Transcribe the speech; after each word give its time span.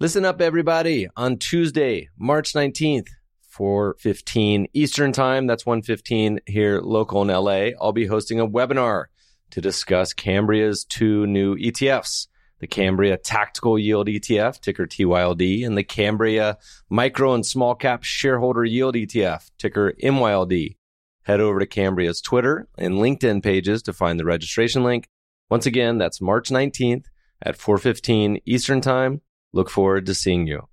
Listen 0.00 0.24
up, 0.24 0.40
everybody. 0.40 1.08
On 1.16 1.38
Tuesday, 1.38 2.08
March 2.16 2.52
19th, 2.52 3.08
4.15 3.52 4.66
Eastern 4.72 5.10
Time, 5.10 5.48
that's 5.48 5.64
1.15 5.64 6.38
here 6.46 6.80
local 6.80 7.20
in 7.22 7.26
LA, 7.26 7.76
I'll 7.82 7.90
be 7.90 8.06
hosting 8.06 8.38
a 8.38 8.46
webinar 8.46 9.06
to 9.50 9.60
discuss 9.60 10.12
Cambria's 10.12 10.84
two 10.84 11.26
new 11.26 11.56
ETFs, 11.56 12.28
the 12.60 12.68
Cambria 12.68 13.16
Tactical 13.16 13.76
Yield 13.76 14.06
ETF, 14.06 14.60
ticker 14.60 14.86
TYLD, 14.86 15.66
and 15.66 15.76
the 15.76 15.82
Cambria 15.82 16.58
Micro 16.88 17.34
and 17.34 17.44
Small 17.44 17.74
Cap 17.74 18.04
Shareholder 18.04 18.64
Yield 18.64 18.94
ETF, 18.94 19.50
ticker 19.58 19.94
MYLD. 20.00 20.76
Head 21.24 21.40
over 21.40 21.58
to 21.58 21.66
Cambria's 21.66 22.20
Twitter 22.20 22.68
and 22.78 22.94
LinkedIn 22.94 23.42
pages 23.42 23.82
to 23.82 23.92
find 23.92 24.20
the 24.20 24.24
registration 24.24 24.84
link. 24.84 25.08
Once 25.50 25.66
again, 25.66 25.98
that's 25.98 26.20
March 26.20 26.50
19th 26.50 27.06
at 27.42 27.58
4:15 27.58 28.40
Eastern 28.46 28.80
Time. 28.80 29.22
Look 29.52 29.70
forward 29.70 30.06
to 30.06 30.14
seeing 30.14 30.46
you. 30.46 30.68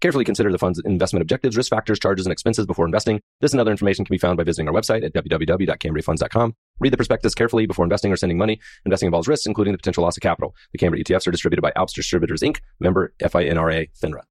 Carefully 0.00 0.24
consider 0.24 0.52
the 0.52 0.58
fund's 0.58 0.80
investment 0.84 1.22
objectives, 1.22 1.56
risk 1.56 1.70
factors, 1.70 1.98
charges, 1.98 2.26
and 2.26 2.32
expenses 2.32 2.66
before 2.66 2.84
investing. 2.84 3.20
This 3.40 3.52
and 3.52 3.60
other 3.60 3.70
information 3.70 4.04
can 4.04 4.12
be 4.12 4.18
found 4.18 4.36
by 4.36 4.44
visiting 4.44 4.68
our 4.68 4.74
website 4.74 5.02
at 5.02 5.14
www.cambriafunds.com. 5.14 6.54
Read 6.78 6.92
the 6.92 6.96
prospectus 6.96 7.34
carefully 7.34 7.64
before 7.64 7.86
investing 7.86 8.12
or 8.12 8.16
sending 8.16 8.36
money. 8.36 8.60
Investing 8.84 9.06
involves 9.06 9.28
risks, 9.28 9.46
including 9.46 9.72
the 9.72 9.78
potential 9.78 10.04
loss 10.04 10.16
of 10.16 10.22
capital. 10.22 10.54
The 10.72 10.78
Cambria 10.78 11.02
ETFs 11.02 11.26
are 11.26 11.30
distributed 11.30 11.62
by 11.62 11.72
Alps 11.74 11.94
Distributors 11.94 12.42
Inc., 12.42 12.58
member 12.80 13.14
FINRA 13.22 13.88
FINRA. 13.98 14.24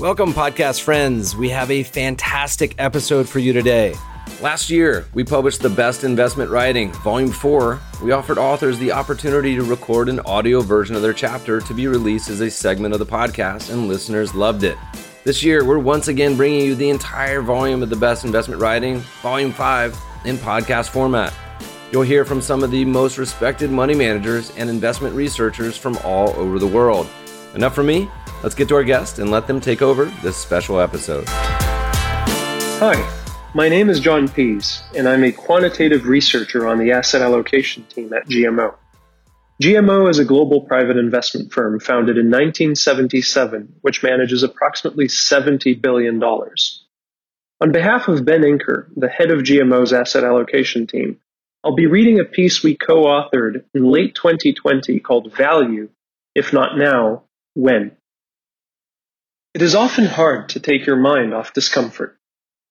Welcome, 0.00 0.34
podcast 0.34 0.80
friends. 0.82 1.34
We 1.36 1.50
have 1.50 1.70
a 1.70 1.82
fantastic 1.82 2.74
episode 2.78 3.28
for 3.28 3.38
you 3.38 3.52
today. 3.52 3.94
Last 4.44 4.68
year, 4.68 5.06
we 5.14 5.24
published 5.24 5.62
The 5.62 5.70
Best 5.70 6.04
Investment 6.04 6.50
Writing, 6.50 6.92
Volume 6.92 7.30
4. 7.30 7.80
We 8.02 8.12
offered 8.12 8.36
authors 8.36 8.78
the 8.78 8.92
opportunity 8.92 9.54
to 9.54 9.62
record 9.62 10.10
an 10.10 10.20
audio 10.20 10.60
version 10.60 10.94
of 10.94 11.00
their 11.00 11.14
chapter 11.14 11.62
to 11.62 11.72
be 11.72 11.86
released 11.86 12.28
as 12.28 12.42
a 12.42 12.50
segment 12.50 12.92
of 12.92 13.00
the 13.00 13.06
podcast, 13.06 13.72
and 13.72 13.88
listeners 13.88 14.34
loved 14.34 14.62
it. 14.62 14.76
This 15.24 15.42
year, 15.42 15.64
we're 15.64 15.78
once 15.78 16.08
again 16.08 16.36
bringing 16.36 16.60
you 16.60 16.74
the 16.74 16.90
entire 16.90 17.40
volume 17.40 17.82
of 17.82 17.88
The 17.88 17.96
Best 17.96 18.26
Investment 18.26 18.60
Writing, 18.60 18.98
Volume 19.22 19.50
5, 19.50 19.98
in 20.26 20.36
podcast 20.36 20.90
format. 20.90 21.32
You'll 21.90 22.02
hear 22.02 22.26
from 22.26 22.42
some 22.42 22.62
of 22.62 22.70
the 22.70 22.84
most 22.84 23.16
respected 23.16 23.70
money 23.70 23.94
managers 23.94 24.54
and 24.58 24.68
investment 24.68 25.14
researchers 25.14 25.78
from 25.78 25.96
all 26.04 26.28
over 26.36 26.58
the 26.58 26.66
world. 26.66 27.08
Enough 27.54 27.74
for 27.74 27.82
me? 27.82 28.10
Let's 28.42 28.54
get 28.54 28.68
to 28.68 28.74
our 28.74 28.84
guest 28.84 29.20
and 29.20 29.30
let 29.30 29.46
them 29.46 29.58
take 29.58 29.80
over 29.80 30.04
this 30.22 30.36
special 30.36 30.80
episode. 30.80 31.24
Hi, 32.76 33.23
my 33.54 33.68
name 33.68 33.88
is 33.88 34.00
John 34.00 34.26
Pease, 34.26 34.82
and 34.96 35.08
I'm 35.08 35.22
a 35.22 35.30
quantitative 35.30 36.06
researcher 36.06 36.66
on 36.66 36.78
the 36.78 36.90
asset 36.90 37.22
allocation 37.22 37.84
team 37.84 38.12
at 38.12 38.26
GMO. 38.26 38.74
GMO 39.62 40.10
is 40.10 40.18
a 40.18 40.24
global 40.24 40.62
private 40.62 40.96
investment 40.96 41.52
firm 41.52 41.78
founded 41.78 42.18
in 42.18 42.26
1977, 42.26 43.76
which 43.80 44.02
manages 44.02 44.42
approximately 44.42 45.06
$70 45.06 45.80
billion. 45.80 46.20
On 46.20 47.70
behalf 47.70 48.08
of 48.08 48.24
Ben 48.24 48.42
Inker, 48.42 48.88
the 48.96 49.08
head 49.08 49.30
of 49.30 49.44
GMO's 49.44 49.92
asset 49.92 50.24
allocation 50.24 50.88
team, 50.88 51.20
I'll 51.62 51.76
be 51.76 51.86
reading 51.86 52.18
a 52.18 52.24
piece 52.24 52.64
we 52.64 52.76
co 52.76 53.04
authored 53.04 53.62
in 53.72 53.84
late 53.84 54.16
2020 54.16 54.98
called 54.98 55.32
Value, 55.32 55.90
If 56.34 56.52
Not 56.52 56.76
Now, 56.76 57.22
When? 57.54 57.92
It 59.54 59.62
is 59.62 59.76
often 59.76 60.06
hard 60.06 60.48
to 60.50 60.60
take 60.60 60.86
your 60.86 60.96
mind 60.96 61.32
off 61.32 61.52
discomfort. 61.52 62.18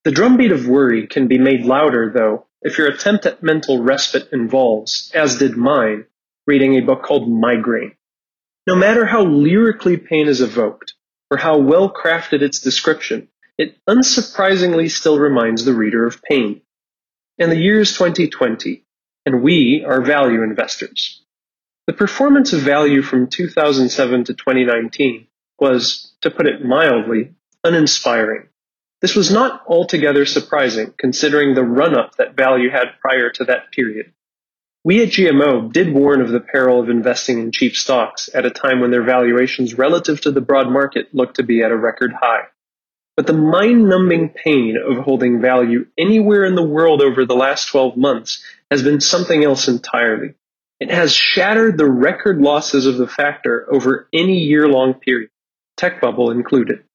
The 0.03 0.11
drumbeat 0.11 0.51
of 0.51 0.67
worry 0.67 1.07
can 1.07 1.27
be 1.27 1.37
made 1.37 1.63
louder, 1.63 2.11
though, 2.13 2.47
if 2.61 2.77
your 2.77 2.87
attempt 2.87 3.25
at 3.25 3.41
mental 3.41 3.81
respite 3.81 4.29
involves, 4.33 5.09
as 5.13 5.37
did 5.37 5.55
mine, 5.55 6.05
reading 6.45 6.75
a 6.75 6.81
book 6.81 7.03
called 7.03 7.29
Migraine. 7.29 7.95
No 8.67 8.75
matter 8.75 9.05
how 9.05 9.23
lyrically 9.23 9.95
pain 9.95 10.27
is 10.27 10.41
evoked, 10.41 10.93
or 11.31 11.37
how 11.37 11.57
well 11.57 11.89
crafted 11.91 12.41
its 12.41 12.59
description, 12.59 13.29
it 13.57 13.77
unsurprisingly 13.87 14.91
still 14.91 15.19
reminds 15.19 15.63
the 15.63 15.73
reader 15.73 16.05
of 16.05 16.21
pain. 16.21 16.61
And 17.39 17.49
the 17.49 17.57
year 17.57 17.79
is 17.79 17.93
2020, 17.93 18.85
and 19.25 19.41
we 19.41 19.85
are 19.87 20.01
value 20.01 20.43
investors. 20.43 21.23
The 21.87 21.93
performance 21.93 22.51
of 22.51 22.59
value 22.59 23.01
from 23.01 23.27
2007 23.27 24.25
to 24.25 24.33
2019 24.33 25.27
was, 25.59 26.13
to 26.21 26.29
put 26.29 26.47
it 26.47 26.63
mildly, 26.63 27.35
uninspiring. 27.63 28.49
This 29.03 29.17
was 29.17 29.29
not 29.29 29.63
altogether 29.67 30.25
surprising 30.25 30.93
considering 30.97 31.55
the 31.55 31.63
run 31.65 31.93
up 31.93 32.15
that 32.15 32.37
value 32.37 32.69
had 32.69 32.97
prior 33.01 33.29
to 33.31 33.43
that 33.43 33.69
period. 33.73 34.13
We 34.85 35.03
at 35.03 35.09
GMO 35.09 35.73
did 35.73 35.93
warn 35.93 36.21
of 36.21 36.29
the 36.29 36.39
peril 36.39 36.79
of 36.79 36.89
investing 36.89 37.39
in 37.39 37.51
cheap 37.51 37.75
stocks 37.75 38.29
at 38.33 38.45
a 38.45 38.49
time 38.49 38.79
when 38.79 38.91
their 38.91 39.03
valuations 39.03 39.77
relative 39.77 40.21
to 40.21 40.31
the 40.31 40.39
broad 40.39 40.71
market 40.71 41.13
looked 41.13 41.35
to 41.35 41.43
be 41.43 41.61
at 41.61 41.71
a 41.71 41.75
record 41.75 42.13
high. 42.13 42.43
But 43.17 43.27
the 43.27 43.33
mind 43.33 43.89
numbing 43.89 44.29
pain 44.29 44.77
of 44.81 45.03
holding 45.03 45.41
value 45.41 45.85
anywhere 45.97 46.45
in 46.45 46.55
the 46.55 46.63
world 46.63 47.01
over 47.01 47.25
the 47.25 47.35
last 47.35 47.67
12 47.71 47.97
months 47.97 48.41
has 48.71 48.83
been 48.83 49.01
something 49.01 49.43
else 49.43 49.67
entirely. 49.67 50.35
It 50.79 50.91
has 50.91 51.13
shattered 51.13 51.77
the 51.77 51.91
record 51.91 52.39
losses 52.39 52.85
of 52.85 52.95
the 52.95 53.07
factor 53.07 53.67
over 53.69 54.07
any 54.13 54.37
year 54.37 54.65
long 54.69 54.93
period, 54.93 55.29
tech 55.75 55.99
bubble 55.99 56.31
included. 56.31 56.85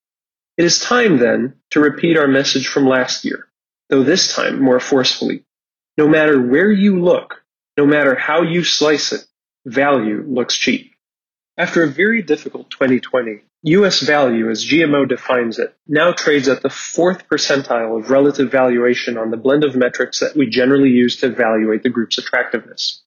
It 0.58 0.64
is 0.64 0.80
time, 0.80 1.18
then, 1.18 1.54
to 1.70 1.80
repeat 1.80 2.18
our 2.18 2.26
message 2.26 2.66
from 2.66 2.88
last 2.88 3.24
year, 3.24 3.46
though 3.90 4.02
this 4.02 4.34
time 4.34 4.60
more 4.60 4.80
forcefully. 4.80 5.44
No 5.96 6.08
matter 6.08 6.40
where 6.40 6.72
you 6.72 7.00
look, 7.00 7.44
no 7.76 7.86
matter 7.86 8.16
how 8.16 8.42
you 8.42 8.64
slice 8.64 9.12
it, 9.12 9.24
value 9.64 10.24
looks 10.26 10.56
cheap. 10.56 10.94
After 11.56 11.84
a 11.84 11.88
very 11.88 12.22
difficult 12.22 12.70
2020, 12.70 13.42
US 13.62 14.00
value, 14.00 14.50
as 14.50 14.64
GMO 14.64 15.08
defines 15.08 15.60
it, 15.60 15.76
now 15.86 16.10
trades 16.10 16.48
at 16.48 16.62
the 16.62 16.70
fourth 16.70 17.28
percentile 17.28 17.96
of 17.96 18.10
relative 18.10 18.50
valuation 18.50 19.16
on 19.16 19.30
the 19.30 19.36
blend 19.36 19.62
of 19.62 19.76
metrics 19.76 20.18
that 20.20 20.36
we 20.36 20.50
generally 20.50 20.90
use 20.90 21.18
to 21.18 21.26
evaluate 21.26 21.84
the 21.84 21.88
group's 21.88 22.18
attractiveness. 22.18 23.02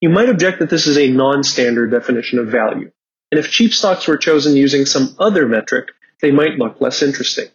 You 0.00 0.08
might 0.08 0.28
object 0.28 0.58
that 0.58 0.70
this 0.70 0.88
is 0.88 0.98
a 0.98 1.08
non 1.08 1.44
standard 1.44 1.92
definition 1.92 2.40
of 2.40 2.48
value, 2.48 2.90
and 3.30 3.38
if 3.38 3.50
cheap 3.50 3.72
stocks 3.72 4.08
were 4.08 4.16
chosen 4.16 4.56
using 4.56 4.86
some 4.86 5.14
other 5.20 5.46
metric, 5.46 5.90
they 6.20 6.30
might 6.30 6.58
look 6.58 6.80
less 6.80 7.02
interesting. 7.02 7.48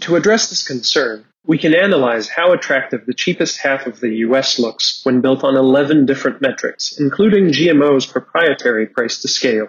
To 0.00 0.16
address 0.16 0.48
this 0.48 0.66
concern, 0.66 1.26
we 1.44 1.58
can 1.58 1.74
analyze 1.74 2.28
how 2.28 2.52
attractive 2.52 3.06
the 3.06 3.14
cheapest 3.14 3.58
half 3.58 3.86
of 3.86 4.00
the 4.00 4.16
US 4.26 4.58
looks 4.58 5.00
when 5.04 5.20
built 5.20 5.42
on 5.42 5.56
11 5.56 6.06
different 6.06 6.40
metrics, 6.40 6.98
including 6.98 7.48
GMO's 7.48 8.06
proprietary 8.06 8.86
price 8.86 9.22
to 9.22 9.28
scale. 9.28 9.68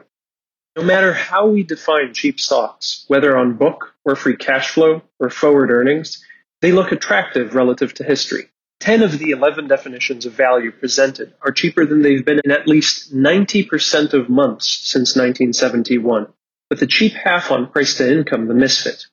No 0.78 0.84
matter 0.84 1.14
how 1.14 1.48
we 1.48 1.64
define 1.64 2.14
cheap 2.14 2.40
stocks, 2.40 3.04
whether 3.08 3.38
on 3.38 3.58
book 3.58 3.94
or 4.06 4.16
free 4.16 4.38
cash 4.38 4.70
flow 4.70 5.02
or 5.20 5.30
forward 5.30 5.70
earnings, 5.70 6.24
they 6.62 6.72
look 6.72 6.92
attractive 6.92 7.56
relative 7.56 7.94
to 7.96 8.04
history. 8.04 8.50
10 8.80 9.04
of 9.04 9.20
the 9.20 9.32
11 9.32 9.68
definitions 9.68 10.26
of 10.26 10.34
value 10.34 10.72
presented 10.72 11.34
are 11.42 11.52
cheaper 11.52 11.86
than 11.86 12.02
they've 12.02 12.26
been 12.26 12.42
in 12.44 12.52
at 12.52 12.68
least 12.68 13.14
90% 13.14 14.14
of 14.14 14.30
months 14.30 14.80
since 14.84 15.16
1971 15.16 16.28
with 16.72 16.80
the 16.80 16.88
cheap 16.88 17.14
half 17.14 17.52
on 17.52 17.70
price 17.70 17.96
to 17.98 18.10
income 18.10 18.48
the 18.48 18.54
misfit. 18.54 19.06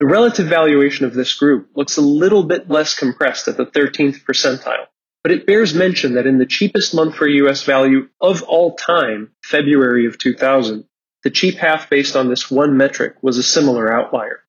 The 0.00 0.06
relative 0.06 0.48
valuation 0.48 1.06
of 1.06 1.14
this 1.14 1.34
group 1.34 1.70
looks 1.76 1.96
a 1.96 2.02
little 2.02 2.42
bit 2.42 2.68
less 2.68 2.98
compressed 2.98 3.46
at 3.46 3.56
the 3.56 3.64
13th 3.64 4.24
percentile, 4.24 4.86
but 5.22 5.30
it 5.30 5.46
bears 5.46 5.72
mention 5.72 6.14
that 6.14 6.26
in 6.26 6.38
the 6.38 6.46
cheapest 6.46 6.96
month 6.96 7.14
for 7.14 7.28
US 7.28 7.62
value 7.62 8.08
of 8.20 8.42
all 8.42 8.74
time, 8.74 9.30
February 9.44 10.06
of 10.06 10.18
2000, 10.18 10.84
the 11.22 11.30
cheap 11.30 11.54
half 11.54 11.88
based 11.88 12.16
on 12.16 12.28
this 12.28 12.50
one 12.50 12.76
metric 12.76 13.14
was 13.22 13.38
a 13.38 13.42
similar 13.42 13.90
outlier. 13.92 14.40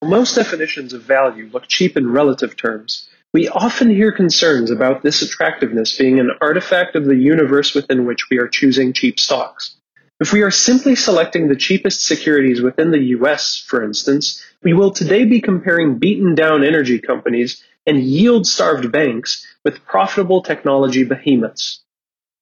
While 0.00 0.12
most 0.12 0.36
definitions 0.36 0.94
of 0.94 1.02
value 1.02 1.50
look 1.52 1.68
cheap 1.68 1.98
in 1.98 2.10
relative 2.10 2.56
terms, 2.56 3.10
we 3.34 3.48
often 3.48 3.90
hear 3.90 4.10
concerns 4.10 4.70
about 4.70 5.02
this 5.02 5.20
attractiveness 5.20 5.98
being 5.98 6.18
an 6.18 6.30
artifact 6.40 6.96
of 6.96 7.04
the 7.04 7.16
universe 7.16 7.74
within 7.74 8.06
which 8.06 8.30
we 8.30 8.38
are 8.38 8.48
choosing 8.48 8.94
cheap 8.94 9.20
stocks. 9.20 9.77
If 10.20 10.32
we 10.32 10.42
are 10.42 10.50
simply 10.50 10.96
selecting 10.96 11.46
the 11.46 11.54
cheapest 11.54 12.04
securities 12.04 12.60
within 12.60 12.90
the 12.90 13.16
US, 13.18 13.64
for 13.64 13.84
instance, 13.84 14.44
we 14.62 14.72
will 14.72 14.90
today 14.90 15.24
be 15.24 15.40
comparing 15.40 15.98
beaten 15.98 16.34
down 16.34 16.64
energy 16.64 16.98
companies 16.98 17.62
and 17.86 18.02
yield 18.02 18.46
starved 18.46 18.90
banks 18.90 19.46
with 19.64 19.84
profitable 19.84 20.42
technology 20.42 21.04
behemoths. 21.04 21.84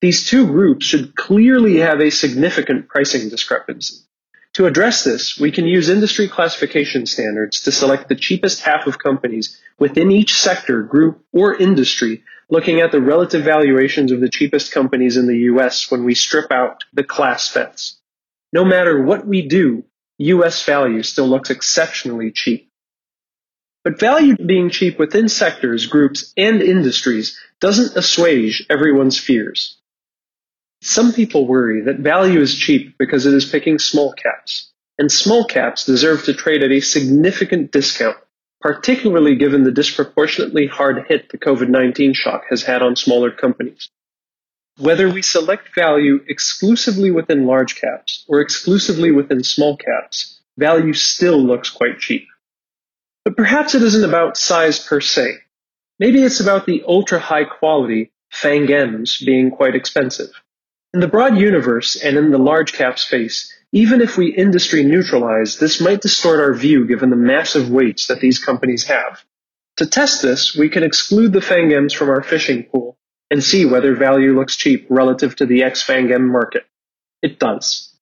These 0.00 0.26
two 0.28 0.46
groups 0.46 0.86
should 0.86 1.14
clearly 1.16 1.78
have 1.78 2.00
a 2.00 2.10
significant 2.10 2.88
pricing 2.88 3.28
discrepancy. 3.28 4.06
To 4.54 4.64
address 4.64 5.04
this, 5.04 5.38
we 5.38 5.52
can 5.52 5.66
use 5.66 5.90
industry 5.90 6.28
classification 6.28 7.04
standards 7.04 7.60
to 7.64 7.72
select 7.72 8.08
the 8.08 8.14
cheapest 8.14 8.62
half 8.62 8.86
of 8.86 8.98
companies 8.98 9.60
within 9.78 10.10
each 10.10 10.34
sector, 10.34 10.82
group, 10.82 11.22
or 11.30 11.54
industry 11.54 12.22
looking 12.48 12.80
at 12.80 12.92
the 12.92 13.00
relative 13.00 13.44
valuations 13.44 14.12
of 14.12 14.20
the 14.20 14.28
cheapest 14.28 14.72
companies 14.72 15.16
in 15.16 15.26
the 15.26 15.38
US 15.52 15.90
when 15.90 16.04
we 16.04 16.14
strip 16.14 16.52
out 16.52 16.84
the 16.92 17.04
class 17.04 17.52
bets. 17.52 18.00
No 18.52 18.64
matter 18.64 19.02
what 19.02 19.26
we 19.26 19.48
do, 19.48 19.84
US 20.18 20.64
value 20.64 21.02
still 21.02 21.26
looks 21.26 21.50
exceptionally 21.50 22.30
cheap. 22.30 22.70
But 23.84 24.00
value 24.00 24.36
being 24.36 24.70
cheap 24.70 24.98
within 24.98 25.28
sectors, 25.28 25.86
groups, 25.86 26.32
and 26.36 26.60
industries 26.62 27.38
doesn't 27.60 27.96
assuage 27.96 28.66
everyone's 28.68 29.18
fears. 29.18 29.78
Some 30.82 31.12
people 31.12 31.46
worry 31.46 31.82
that 31.82 31.98
value 31.98 32.40
is 32.40 32.54
cheap 32.54 32.98
because 32.98 33.26
it 33.26 33.34
is 33.34 33.44
picking 33.44 33.78
small 33.78 34.12
caps, 34.12 34.72
and 34.98 35.10
small 35.10 35.44
caps 35.44 35.84
deserve 35.84 36.24
to 36.24 36.34
trade 36.34 36.62
at 36.62 36.72
a 36.72 36.80
significant 36.80 37.72
discount, 37.72 38.16
particularly 38.66 39.36
given 39.36 39.62
the 39.62 39.70
disproportionately 39.70 40.66
hard 40.66 41.04
hit 41.06 41.28
the 41.30 41.38
COVID 41.38 41.68
19 41.68 42.14
shock 42.14 42.46
has 42.50 42.64
had 42.64 42.82
on 42.82 42.96
smaller 42.96 43.30
companies. 43.30 43.90
Whether 44.78 45.08
we 45.08 45.22
select 45.22 45.72
value 45.72 46.18
exclusively 46.26 47.12
within 47.12 47.46
large 47.46 47.80
caps 47.80 48.24
or 48.26 48.40
exclusively 48.40 49.12
within 49.12 49.44
small 49.44 49.76
caps, 49.76 50.40
value 50.58 50.94
still 50.94 51.38
looks 51.38 51.70
quite 51.70 52.00
cheap. 52.00 52.26
But 53.24 53.36
perhaps 53.36 53.76
it 53.76 53.82
isn't 53.82 54.02
about 54.02 54.36
size 54.36 54.84
per 54.84 55.00
se. 55.00 55.36
Maybe 56.00 56.24
it's 56.24 56.40
about 56.40 56.66
the 56.66 56.82
ultra 56.88 57.20
high 57.20 57.44
quality 57.44 58.10
FANG 58.32 58.68
M's 58.72 59.22
being 59.24 59.52
quite 59.52 59.76
expensive. 59.76 60.30
In 60.92 60.98
the 60.98 61.06
broad 61.06 61.38
universe 61.38 61.94
and 61.94 62.18
in 62.18 62.32
the 62.32 62.38
large 62.38 62.72
cap 62.72 62.98
space, 62.98 63.55
even 63.72 64.00
if 64.00 64.16
we 64.16 64.34
industry 64.34 64.84
neutralize, 64.84 65.58
this 65.58 65.80
might 65.80 66.00
distort 66.00 66.40
our 66.40 66.54
view 66.54 66.86
given 66.86 67.10
the 67.10 67.16
massive 67.16 67.70
weights 67.70 68.06
that 68.06 68.20
these 68.20 68.38
companies 68.38 68.84
have. 68.84 69.24
To 69.78 69.86
test 69.86 70.22
this, 70.22 70.56
we 70.56 70.68
can 70.68 70.82
exclude 70.82 71.32
the 71.32 71.40
FANGMs 71.40 71.94
from 71.94 72.08
our 72.08 72.22
fishing 72.22 72.64
pool 72.64 72.96
and 73.30 73.42
see 73.42 73.66
whether 73.66 73.94
value 73.94 74.34
looks 74.34 74.56
cheap 74.56 74.86
relative 74.88 75.36
to 75.36 75.46
the 75.46 75.64
ex-FANG 75.64 76.12
M 76.12 76.30
market. 76.30 76.64
It 77.22 77.38
does. 77.38 77.92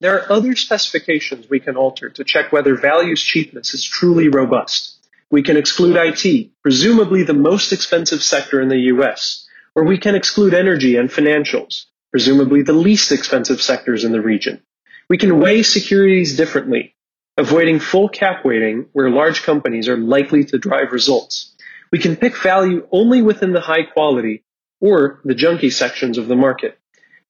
There 0.00 0.18
are 0.18 0.32
other 0.32 0.56
specifications 0.56 1.48
we 1.48 1.60
can 1.60 1.76
alter 1.76 2.10
to 2.10 2.24
check 2.24 2.52
whether 2.52 2.74
value's 2.74 3.22
cheapness 3.22 3.74
is 3.74 3.84
truly 3.84 4.28
robust. 4.28 4.94
We 5.30 5.42
can 5.42 5.56
exclude 5.56 5.96
IT, 5.96 6.50
presumably 6.62 7.22
the 7.22 7.34
most 7.34 7.72
expensive 7.72 8.22
sector 8.22 8.60
in 8.60 8.68
the 8.68 8.92
US, 8.94 9.46
or 9.74 9.84
we 9.84 9.98
can 9.98 10.14
exclude 10.14 10.54
energy 10.54 10.96
and 10.96 11.10
financials, 11.10 11.84
presumably 12.10 12.62
the 12.62 12.72
least 12.72 13.12
expensive 13.12 13.60
sectors 13.60 14.04
in 14.04 14.12
the 14.12 14.20
region. 14.20 14.62
We 15.08 15.18
can 15.18 15.38
weigh 15.38 15.62
securities 15.62 16.36
differently, 16.36 16.96
avoiding 17.36 17.78
full 17.78 18.08
cap 18.08 18.44
weighting 18.44 18.86
where 18.92 19.08
large 19.08 19.42
companies 19.42 19.88
are 19.88 19.96
likely 19.96 20.44
to 20.46 20.58
drive 20.58 20.90
results. 20.90 21.54
We 21.92 21.98
can 21.98 22.16
pick 22.16 22.36
value 22.36 22.88
only 22.90 23.22
within 23.22 23.52
the 23.52 23.60
high 23.60 23.84
quality 23.84 24.42
or 24.80 25.20
the 25.24 25.34
junky 25.34 25.72
sections 25.72 26.18
of 26.18 26.26
the 26.26 26.34
market. 26.34 26.78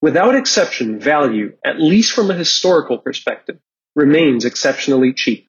Without 0.00 0.34
exception, 0.34 1.00
value, 1.00 1.56
at 1.64 1.80
least 1.80 2.12
from 2.12 2.30
a 2.30 2.34
historical 2.34 2.98
perspective, 2.98 3.58
remains 3.94 4.44
exceptionally 4.44 5.12
cheap. 5.12 5.48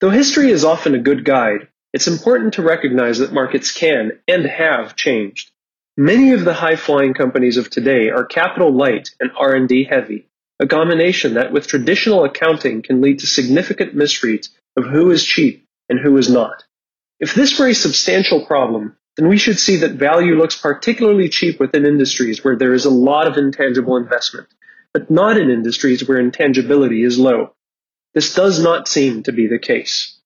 Though 0.00 0.10
history 0.10 0.50
is 0.50 0.64
often 0.64 0.94
a 0.94 0.98
good 0.98 1.24
guide, 1.24 1.68
it's 1.92 2.08
important 2.08 2.54
to 2.54 2.62
recognize 2.62 3.18
that 3.18 3.32
markets 3.32 3.70
can 3.70 4.12
and 4.26 4.46
have 4.46 4.96
changed. 4.96 5.50
Many 5.96 6.32
of 6.32 6.44
the 6.44 6.54
high-flying 6.54 7.12
companies 7.12 7.58
of 7.58 7.68
today 7.68 8.08
are 8.08 8.24
capital 8.24 8.74
light 8.74 9.10
and 9.20 9.30
R&D 9.36 9.84
heavy, 9.84 10.26
a 10.62 10.66
combination 10.66 11.34
that 11.34 11.52
with 11.52 11.66
traditional 11.66 12.24
accounting 12.24 12.82
can 12.82 13.00
lead 13.00 13.18
to 13.18 13.26
significant 13.26 13.96
misreads 13.96 14.48
of 14.76 14.84
who 14.84 15.10
is 15.10 15.24
cheap 15.24 15.66
and 15.88 15.98
who 15.98 16.16
is 16.16 16.30
not. 16.30 16.62
If 17.18 17.34
this 17.34 17.58
were 17.58 17.66
a 17.66 17.74
substantial 17.74 18.46
problem, 18.46 18.96
then 19.16 19.28
we 19.28 19.38
should 19.38 19.58
see 19.58 19.78
that 19.78 19.94
value 19.94 20.36
looks 20.36 20.56
particularly 20.56 21.28
cheap 21.28 21.58
within 21.58 21.84
industries 21.84 22.44
where 22.44 22.54
there 22.54 22.74
is 22.74 22.84
a 22.84 22.90
lot 22.90 23.26
of 23.26 23.36
intangible 23.36 23.96
investment, 23.96 24.46
but 24.94 25.10
not 25.10 25.36
in 25.36 25.50
industries 25.50 26.06
where 26.06 26.20
intangibility 26.20 27.02
is 27.02 27.18
low. 27.18 27.54
This 28.14 28.32
does 28.32 28.62
not 28.62 28.86
seem 28.86 29.24
to 29.24 29.32
be 29.32 29.48
the 29.48 29.58
case. 29.58 30.16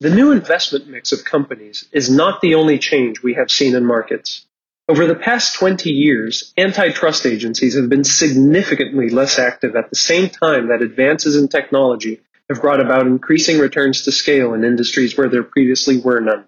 The 0.00 0.10
new 0.10 0.32
investment 0.32 0.88
mix 0.88 1.12
of 1.12 1.26
companies 1.26 1.86
is 1.92 2.08
not 2.08 2.40
the 2.40 2.54
only 2.54 2.78
change 2.78 3.22
we 3.22 3.34
have 3.34 3.50
seen 3.50 3.74
in 3.74 3.84
markets. 3.84 4.46
Over 4.90 5.06
the 5.06 5.14
past 5.14 5.56
20 5.56 5.90
years, 5.90 6.54
antitrust 6.56 7.26
agencies 7.26 7.76
have 7.76 7.90
been 7.90 8.04
significantly 8.04 9.10
less 9.10 9.38
active 9.38 9.76
at 9.76 9.90
the 9.90 9.96
same 9.96 10.30
time 10.30 10.68
that 10.68 10.80
advances 10.80 11.36
in 11.36 11.48
technology 11.48 12.22
have 12.48 12.62
brought 12.62 12.80
about 12.80 13.06
increasing 13.06 13.58
returns 13.58 14.02
to 14.02 14.12
scale 14.12 14.54
in 14.54 14.64
industries 14.64 15.14
where 15.14 15.28
there 15.28 15.42
previously 15.42 16.00
were 16.00 16.20
none. 16.20 16.46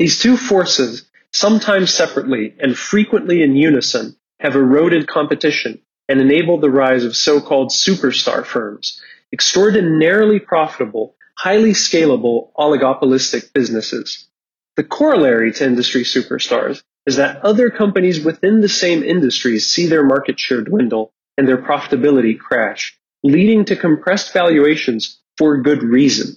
These 0.00 0.20
two 0.20 0.36
forces, 0.36 1.08
sometimes 1.32 1.94
separately 1.94 2.56
and 2.58 2.76
frequently 2.76 3.40
in 3.40 3.54
unison, 3.54 4.16
have 4.40 4.56
eroded 4.56 5.06
competition 5.06 5.80
and 6.08 6.20
enabled 6.20 6.62
the 6.62 6.70
rise 6.70 7.04
of 7.04 7.14
so-called 7.14 7.70
superstar 7.70 8.44
firms, 8.44 9.00
extraordinarily 9.32 10.40
profitable, 10.40 11.14
highly 11.38 11.70
scalable 11.70 12.50
oligopolistic 12.58 13.52
businesses. 13.52 14.26
The 14.74 14.82
corollary 14.82 15.52
to 15.52 15.64
industry 15.64 16.02
superstars 16.02 16.82
is 17.10 17.16
that 17.16 17.44
other 17.44 17.70
companies 17.70 18.24
within 18.24 18.60
the 18.60 18.68
same 18.68 19.02
industries 19.02 19.68
see 19.68 19.86
their 19.86 20.04
market 20.04 20.38
share 20.38 20.62
dwindle 20.62 21.12
and 21.36 21.48
their 21.48 21.60
profitability 21.60 22.38
crash, 22.38 22.96
leading 23.24 23.64
to 23.64 23.74
compressed 23.74 24.32
valuations 24.32 25.18
for 25.36 25.60
good 25.60 25.82
reason. 25.82 26.36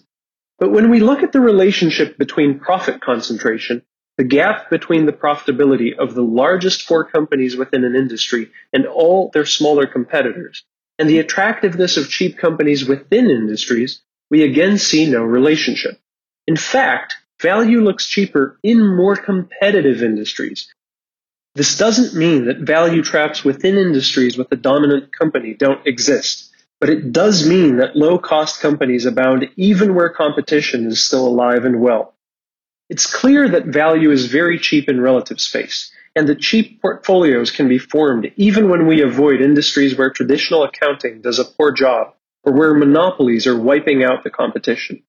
But 0.57 0.71
when 0.71 0.89
we 0.89 0.99
look 0.99 1.21
at 1.21 1.31
the 1.31 1.41
relationship 1.41 2.17
between 2.17 2.59
profit 2.59 3.01
concentration, 3.01 3.83
the 4.17 4.23
gap 4.23 4.71
between 4.71 5.05
the 5.05 5.11
profitability 5.11 5.95
of 5.95 6.15
the 6.15 6.23
largest 6.23 6.81
four 6.81 7.03
companies 7.05 7.55
within 7.55 7.83
an 7.83 7.95
industry 7.95 8.49
and 8.73 8.87
all 8.87 9.29
their 9.31 9.45
smaller 9.45 9.85
competitors, 9.85 10.63
and 10.97 11.07
the 11.07 11.19
attractiveness 11.19 11.97
of 11.97 12.09
cheap 12.09 12.39
companies 12.39 12.83
within 12.83 13.29
industries, 13.29 14.01
we 14.31 14.41
again 14.41 14.79
see 14.79 15.07
no 15.07 15.21
relationship. 15.21 15.99
In 16.47 16.55
fact, 16.55 17.13
value 17.43 17.81
looks 17.81 18.07
cheaper 18.07 18.57
in 18.63 18.97
more 18.97 19.15
competitive 19.15 20.01
industries. 20.01 20.73
This 21.53 21.77
doesn't 21.77 22.17
mean 22.17 22.45
that 22.45 22.61
value 22.61 23.03
traps 23.03 23.43
within 23.43 23.77
industries 23.77 24.35
with 24.35 24.51
a 24.51 24.55
dominant 24.55 25.15
company 25.15 25.53
don't 25.53 25.85
exist. 25.85 26.49
But 26.79 26.89
it 26.89 27.11
does 27.11 27.47
mean 27.47 27.77
that 27.77 27.95
low 27.95 28.17
cost 28.17 28.59
companies 28.59 29.05
abound 29.05 29.47
even 29.55 29.93
where 29.93 30.09
competition 30.09 30.87
is 30.87 31.05
still 31.05 31.27
alive 31.27 31.63
and 31.63 31.79
well. 31.79 32.15
It's 32.89 33.05
clear 33.05 33.47
that 33.49 33.67
value 33.67 34.11
is 34.11 34.25
very 34.25 34.57
cheap 34.57 34.89
in 34.89 34.99
relative 34.99 35.39
space, 35.39 35.91
and 36.15 36.27
that 36.27 36.41
cheap 36.41 36.81
portfolios 36.81 37.51
can 37.51 37.69
be 37.69 37.77
formed 37.77 38.31
even 38.35 38.69
when 38.69 38.87
we 38.87 39.01
avoid 39.01 39.41
industries 39.41 39.97
where 39.97 40.09
traditional 40.09 40.63
accounting 40.63 41.21
does 41.21 41.39
a 41.39 41.45
poor 41.45 41.71
job 41.71 42.15
or 42.43 42.53
where 42.53 42.73
monopolies 42.73 43.47
are 43.47 43.57
wiping 43.57 44.03
out 44.03 44.23
the 44.23 44.29
competition. 44.29 45.03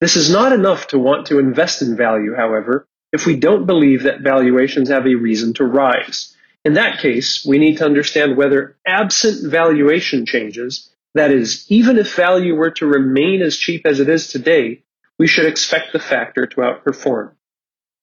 This 0.00 0.16
is 0.16 0.30
not 0.30 0.52
enough 0.52 0.88
to 0.88 0.98
want 0.98 1.26
to 1.26 1.38
invest 1.38 1.82
in 1.82 1.96
value, 1.96 2.34
however, 2.34 2.88
if 3.12 3.26
we 3.26 3.36
don't 3.36 3.66
believe 3.66 4.04
that 4.04 4.22
valuations 4.22 4.88
have 4.88 5.06
a 5.06 5.14
reason 5.14 5.52
to 5.54 5.64
rise. 5.64 6.34
In 6.64 6.74
that 6.74 7.00
case, 7.00 7.44
we 7.46 7.58
need 7.58 7.78
to 7.78 7.84
understand 7.84 8.36
whether 8.36 8.76
absent 8.86 9.50
valuation 9.50 10.24
changes, 10.26 10.90
that 11.14 11.30
is, 11.30 11.66
even 11.68 11.98
if 11.98 12.14
value 12.14 12.54
were 12.54 12.70
to 12.72 12.86
remain 12.86 13.42
as 13.42 13.56
cheap 13.56 13.84
as 13.84 14.00
it 14.00 14.08
is 14.08 14.28
today, 14.28 14.82
we 15.18 15.26
should 15.26 15.46
expect 15.46 15.92
the 15.92 15.98
factor 15.98 16.46
to 16.46 16.56
outperform. 16.56 17.32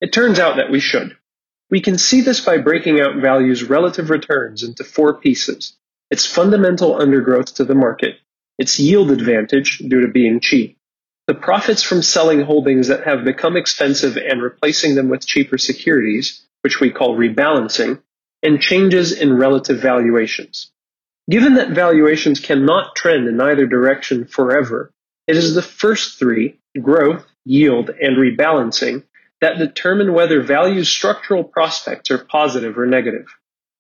It 0.02 0.14
turns 0.14 0.40
out 0.40 0.58
that 0.58 0.70
we 0.70 0.80
should. 0.80 1.18
We 1.72 1.82
can 1.82 1.98
see 1.98 2.22
this 2.22 2.42
by 2.42 2.60
breaking 2.60 3.00
out 3.00 3.22
value's 3.22 3.64
relative 3.64 4.10
returns 4.10 4.64
into 4.64 4.84
four 4.84 5.16
pieces. 5.16 5.76
Its 6.12 6.26
fundamental 6.26 7.02
undergrowth 7.02 7.56
to 7.56 7.66
the 7.66 7.76
market, 7.76 8.16
its 8.58 8.80
yield 8.80 9.12
advantage 9.12 9.80
due 9.80 10.02
to 10.02 10.08
being 10.08 10.40
cheap, 10.40 10.77
the 11.28 11.34
profits 11.34 11.84
from 11.84 12.02
selling 12.02 12.42
holdings 12.42 12.88
that 12.88 13.06
have 13.06 13.26
become 13.26 13.58
expensive 13.58 14.16
and 14.16 14.42
replacing 14.42 14.96
them 14.96 15.10
with 15.10 15.28
cheaper 15.28 15.58
securities, 15.58 16.48
which 16.62 16.80
we 16.80 16.90
call 16.90 17.18
rebalancing, 17.18 18.02
and 18.42 18.62
changes 18.62 19.12
in 19.12 19.38
relative 19.38 19.82
valuations. 19.82 20.72
Given 21.30 21.56
that 21.56 21.72
valuations 21.72 22.40
cannot 22.40 22.96
trend 22.96 23.28
in 23.28 23.42
either 23.42 23.68
direction 23.68 24.26
forever, 24.26 24.94
it 25.28 25.36
is 25.36 25.54
the 25.54 25.62
first 25.62 26.18
three, 26.18 26.60
growth, 26.82 27.26
yield, 27.44 27.90
and 27.90 28.16
rebalancing, 28.16 29.04
that 29.42 29.58
determine 29.58 30.14
whether 30.14 30.42
value's 30.42 30.88
structural 30.88 31.44
prospects 31.44 32.10
are 32.10 32.18
positive 32.18 32.78
or 32.78 32.86
negative. 32.86 33.28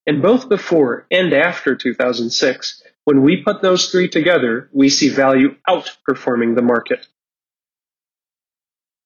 And 0.05 0.21
both 0.21 0.49
before 0.49 1.07
and 1.09 1.33
after 1.33 1.75
2006, 1.75 2.83
when 3.05 3.21
we 3.21 3.41
put 3.41 3.61
those 3.61 3.89
three 3.89 4.09
together, 4.09 4.69
we 4.73 4.89
see 4.89 5.07
value 5.07 5.55
outperforming 5.67 6.55
the 6.55 6.61
market. 6.61 7.07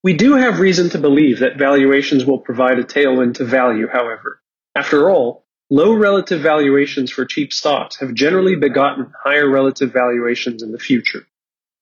We 0.04 0.14
do 0.14 0.36
have 0.36 0.60
reason 0.60 0.90
to 0.92 0.98
believe 0.98 1.40
that 1.40 1.58
valuations 1.58 2.26
will 2.26 2.40
provide 2.40 2.80
a 2.80 2.84
tailwind 2.84 3.36
to 3.36 3.46
value, 3.46 3.88
however. 3.88 4.42
After 4.76 5.10
all, 5.10 5.46
Low 5.74 5.94
relative 5.94 6.42
valuations 6.42 7.12
for 7.12 7.24
cheap 7.24 7.54
stocks 7.54 8.02
have 8.02 8.14
generally 8.14 8.58
begotten 8.58 9.14
higher 9.24 9.50
relative 9.50 9.94
valuations 9.94 10.62
in 10.62 10.74
the 10.74 10.78
future. 10.78 11.26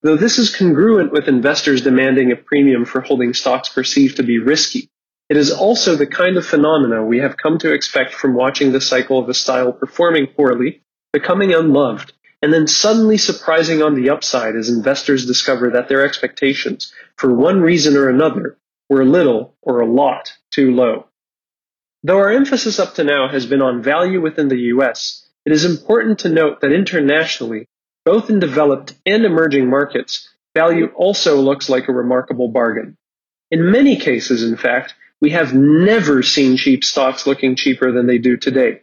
Though 0.04 0.16
this 0.16 0.38
is 0.38 0.56
congruent 0.56 1.12
with 1.12 1.28
investors 1.28 1.82
demanding 1.82 2.32
a 2.32 2.36
premium 2.36 2.86
for 2.86 3.02
holding 3.02 3.34
stocks 3.34 3.68
perceived 3.68 4.18
to 4.18 4.24
be 4.24 4.38
risky, 4.38 4.92
it 5.28 5.38
is 5.38 5.52
also 5.52 5.96
the 5.96 6.06
kind 6.06 6.38
of 6.38 6.46
phenomena 6.46 7.04
we 7.04 7.18
have 7.18 7.36
come 7.36 7.58
to 7.58 7.74
expect 7.74 8.14
from 8.14 8.36
watching 8.36 8.72
the 8.72 8.80
cycle 8.80 9.18
of 9.18 9.28
a 9.28 9.34
style 9.34 9.74
performing 9.74 10.28
poorly, 10.28 10.84
becoming 11.12 11.56
unloved, 11.56 12.14
and 12.42 12.54
then 12.54 12.68
suddenly 12.68 13.18
surprising 13.18 13.82
on 13.82 13.96
the 13.96 14.10
upside 14.10 14.56
as 14.56 14.70
investors 14.70 15.26
discover 15.26 15.72
that 15.72 15.90
their 15.90 16.06
expectations, 16.06 16.94
for 17.16 17.34
one 17.34 17.62
reason 17.62 17.98
or 17.98 18.10
another, 18.10 18.58
were 18.90 19.02
a 19.02 19.06
little 19.06 19.56
or 19.62 19.82
a 19.82 19.92
lot 19.92 20.34
too 20.52 20.74
low. 20.74 21.08
Though 22.04 22.18
our 22.18 22.32
emphasis 22.32 22.80
up 22.80 22.96
to 22.96 23.04
now 23.04 23.28
has 23.28 23.46
been 23.46 23.62
on 23.62 23.84
value 23.84 24.22
within 24.22 24.48
the 24.48 24.60
US, 24.74 25.28
it 25.46 25.52
is 25.52 25.66
important 25.66 26.20
to 26.20 26.30
note 26.30 26.62
that 26.62 26.72
internationally, 26.72 27.68
both 28.06 28.30
in 28.30 28.40
developed 28.40 28.94
and 29.06 29.26
emerging 29.26 29.70
markets, 29.70 30.30
value 30.56 30.88
also 30.96 31.42
looks 31.42 31.70
like 31.70 31.88
a 31.88 31.94
remarkable 31.94 32.48
bargain. 32.48 32.98
In 33.52 33.72
many 33.72 33.98
cases, 33.98 34.44
in 34.44 34.56
fact, 34.56 34.94
we 35.22 35.32
have 35.32 35.54
never 35.54 36.24
seen 36.24 36.56
cheap 36.56 36.84
stocks 36.84 37.28
looking 37.28 37.56
cheaper 37.56 37.92
than 37.92 38.08
they 38.08 38.18
do 38.18 38.38
today. 38.38 38.82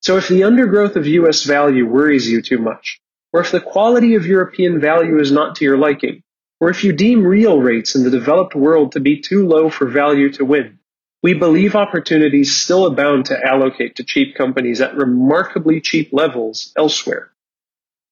So 0.00 0.16
if 0.16 0.28
the 0.28 0.44
undergrowth 0.44 0.96
of 0.96 1.06
US 1.06 1.44
value 1.44 1.86
worries 1.86 2.30
you 2.30 2.42
too 2.42 2.58
much, 2.58 3.00
or 3.32 3.40
if 3.40 3.50
the 3.50 3.60
quality 3.60 4.14
of 4.14 4.26
European 4.26 4.80
value 4.80 5.18
is 5.18 5.32
not 5.32 5.56
to 5.56 5.64
your 5.64 5.76
liking, 5.76 6.22
or 6.60 6.70
if 6.70 6.84
you 6.84 6.92
deem 6.92 7.24
real 7.24 7.60
rates 7.60 7.94
in 7.94 8.04
the 8.04 8.10
developed 8.10 8.54
world 8.54 8.92
to 8.92 9.00
be 9.00 9.20
too 9.20 9.46
low 9.46 9.70
for 9.70 9.86
value 9.86 10.32
to 10.32 10.44
win, 10.44 10.78
we 11.22 11.34
believe 11.34 11.74
opportunities 11.74 12.56
still 12.56 12.86
abound 12.86 13.26
to 13.26 13.44
allocate 13.44 13.96
to 13.96 14.04
cheap 14.04 14.36
companies 14.36 14.80
at 14.80 14.96
remarkably 14.96 15.80
cheap 15.80 16.10
levels 16.12 16.72
elsewhere. 16.76 17.30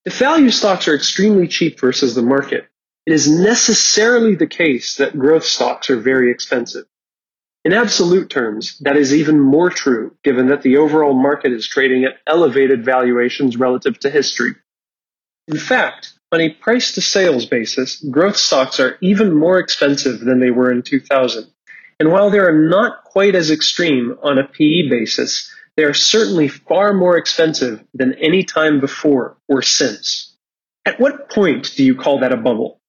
If 0.05 0.19
value 0.19 0.51
stocks 0.51 0.89
are 0.89 0.95
extremely 0.95 1.49
cheap 1.49 1.81
versus 1.81 2.15
the 2.15 2.23
market, 2.23 2.69
it 3.07 3.13
is 3.13 3.31
necessarily 3.31 4.35
the 4.35 4.47
case 4.49 4.97
that 4.97 5.19
growth 5.19 5.45
stocks 5.45 5.91
are 5.91 5.99
very 5.99 6.31
expensive. 6.31 6.87
In 7.67 7.73
absolute 7.73 8.31
terms, 8.31 8.79
that 8.83 8.97
is 8.97 9.13
even 9.13 9.41
more 9.41 9.71
true 9.71 10.15
given 10.23 10.51
that 10.51 10.63
the 10.63 10.77
overall 10.77 11.15
market 11.15 11.51
is 11.51 11.67
trading 11.67 12.05
at 12.05 12.21
elevated 12.25 12.85
valuations 12.85 13.57
relative 13.57 13.99
to 13.99 14.09
history. 14.09 14.53
In 15.49 15.59
fact, 15.59 16.13
on 16.31 16.41
a 16.41 16.51
price 16.51 16.93
to 16.93 17.01
sales 17.01 17.47
basis, 17.47 17.97
growth 17.97 18.37
stocks 18.37 18.79
are 18.79 18.97
even 19.01 19.35
more 19.35 19.59
expensive 19.59 20.21
than 20.21 20.39
they 20.39 20.53
were 20.53 20.71
in 20.71 20.83
2000. 20.83 21.51
And 21.99 22.13
while 22.13 22.31
they 22.31 22.39
are 22.39 22.57
not 22.57 23.03
quite 23.03 23.35
as 23.35 23.51
extreme 23.51 24.17
on 24.23 24.39
a 24.39 24.47
PE 24.47 24.89
basis, 24.89 25.53
they 25.77 25.83
are 25.83 25.93
certainly 25.93 26.47
far 26.47 26.95
more 26.95 27.17
expensive 27.17 27.83
than 27.93 28.15
any 28.15 28.45
time 28.45 28.79
before 28.79 29.39
or 29.49 29.61
since. 29.63 30.37
At 30.85 31.01
what 31.01 31.31
point 31.31 31.75
do 31.75 31.83
you 31.83 31.97
call 31.97 32.21
that 32.21 32.33
a 32.33 32.37
bubble? 32.37 32.81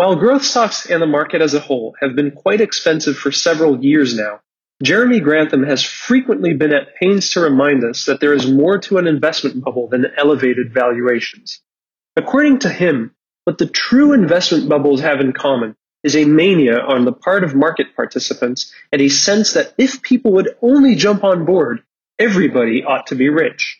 While 0.00 0.16
growth 0.16 0.46
stocks 0.46 0.86
and 0.86 1.02
the 1.02 1.06
market 1.06 1.42
as 1.42 1.52
a 1.52 1.60
whole 1.60 1.94
have 2.00 2.16
been 2.16 2.30
quite 2.30 2.62
expensive 2.62 3.18
for 3.18 3.30
several 3.30 3.84
years 3.84 4.16
now, 4.16 4.40
Jeremy 4.82 5.20
Grantham 5.20 5.62
has 5.64 5.84
frequently 5.84 6.54
been 6.54 6.72
at 6.72 6.94
pains 6.94 7.28
to 7.32 7.40
remind 7.40 7.84
us 7.84 8.06
that 8.06 8.18
there 8.18 8.32
is 8.32 8.50
more 8.50 8.78
to 8.78 8.96
an 8.96 9.06
investment 9.06 9.62
bubble 9.62 9.88
than 9.88 10.06
elevated 10.16 10.72
valuations. 10.72 11.60
According 12.16 12.60
to 12.60 12.70
him, 12.70 13.14
what 13.44 13.58
the 13.58 13.66
true 13.66 14.14
investment 14.14 14.70
bubbles 14.70 15.02
have 15.02 15.20
in 15.20 15.34
common 15.34 15.76
is 16.02 16.16
a 16.16 16.24
mania 16.24 16.78
on 16.78 17.04
the 17.04 17.12
part 17.12 17.44
of 17.44 17.54
market 17.54 17.94
participants 17.94 18.72
and 18.90 19.02
a 19.02 19.10
sense 19.10 19.52
that 19.52 19.74
if 19.76 20.00
people 20.00 20.32
would 20.32 20.56
only 20.62 20.94
jump 20.94 21.24
on 21.24 21.44
board, 21.44 21.82
everybody 22.18 22.82
ought 22.82 23.08
to 23.08 23.16
be 23.16 23.28
rich. 23.28 23.78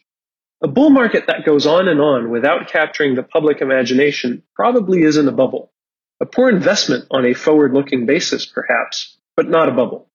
A 0.60 0.68
bull 0.68 0.90
market 0.90 1.28
that 1.28 1.46
goes 1.46 1.66
on 1.66 1.88
and 1.88 1.98
on 1.98 2.30
without 2.30 2.68
capturing 2.68 3.14
the 3.14 3.22
public 3.22 3.62
imagination 3.62 4.42
probably 4.54 5.00
isn't 5.00 5.26
a 5.26 5.32
bubble. 5.32 5.72
A 6.20 6.26
poor 6.26 6.50
investment 6.50 7.06
on 7.10 7.24
a 7.24 7.34
forward 7.34 7.72
looking 7.72 8.04
basis, 8.04 8.44
perhaps, 8.44 9.16
but 9.36 9.48
not 9.48 9.68
a 9.68 9.72
bubble. 9.72 10.10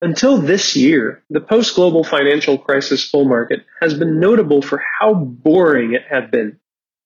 Until 0.00 0.38
this 0.38 0.74
year, 0.74 1.22
the 1.28 1.40
post 1.40 1.74
global 1.74 2.02
financial 2.02 2.58
crisis 2.58 3.10
bull 3.10 3.26
market 3.26 3.60
has 3.80 3.94
been 3.94 4.20
notable 4.20 4.62
for 4.62 4.82
how 5.00 5.14
boring 5.14 5.92
it 5.92 6.02
had 6.08 6.30
been. 6.30 6.58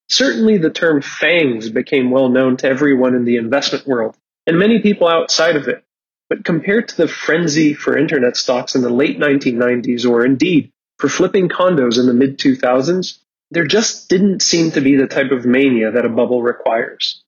Certainly, 0.09 0.59
the 0.59 0.71
term 0.71 1.03
FANGs 1.03 1.69
became 1.69 2.11
well 2.11 2.29
known 2.29 2.57
to 2.59 2.69
everyone 2.69 3.15
in 3.15 3.25
the 3.25 3.37
investment 3.37 3.87
world 3.87 4.17
and 4.47 4.59
many 4.59 4.81
people 4.81 5.09
outside 5.09 5.57
of 5.57 5.69
it. 5.69 5.85
But 6.29 6.45
compared 6.45 6.89
to 6.89 6.97
the 6.97 7.09
frenzy 7.09 7.75
for 7.75 7.99
internet 7.99 8.37
stocks 8.37 8.75
in 8.75 8.83
the 8.83 8.91
late 8.91 9.19
1990s, 9.19 10.09
or 10.09 10.25
indeed 10.25 10.73
for 10.99 11.09
flipping 11.09 11.49
condos 11.49 11.99
in 11.99 12.07
the 12.07 12.15
mid 12.15 12.39
2000s, 12.39 13.19
there 13.51 13.67
just 13.67 14.09
didn't 14.09 14.43
seem 14.43 14.71
to 14.73 14.81
be 14.81 14.97
the 14.97 15.07
type 15.07 15.31
of 15.31 15.45
mania 15.45 15.93
that 15.93 16.05
a 16.05 16.09
bubble 16.11 16.43
requires. 16.43 17.23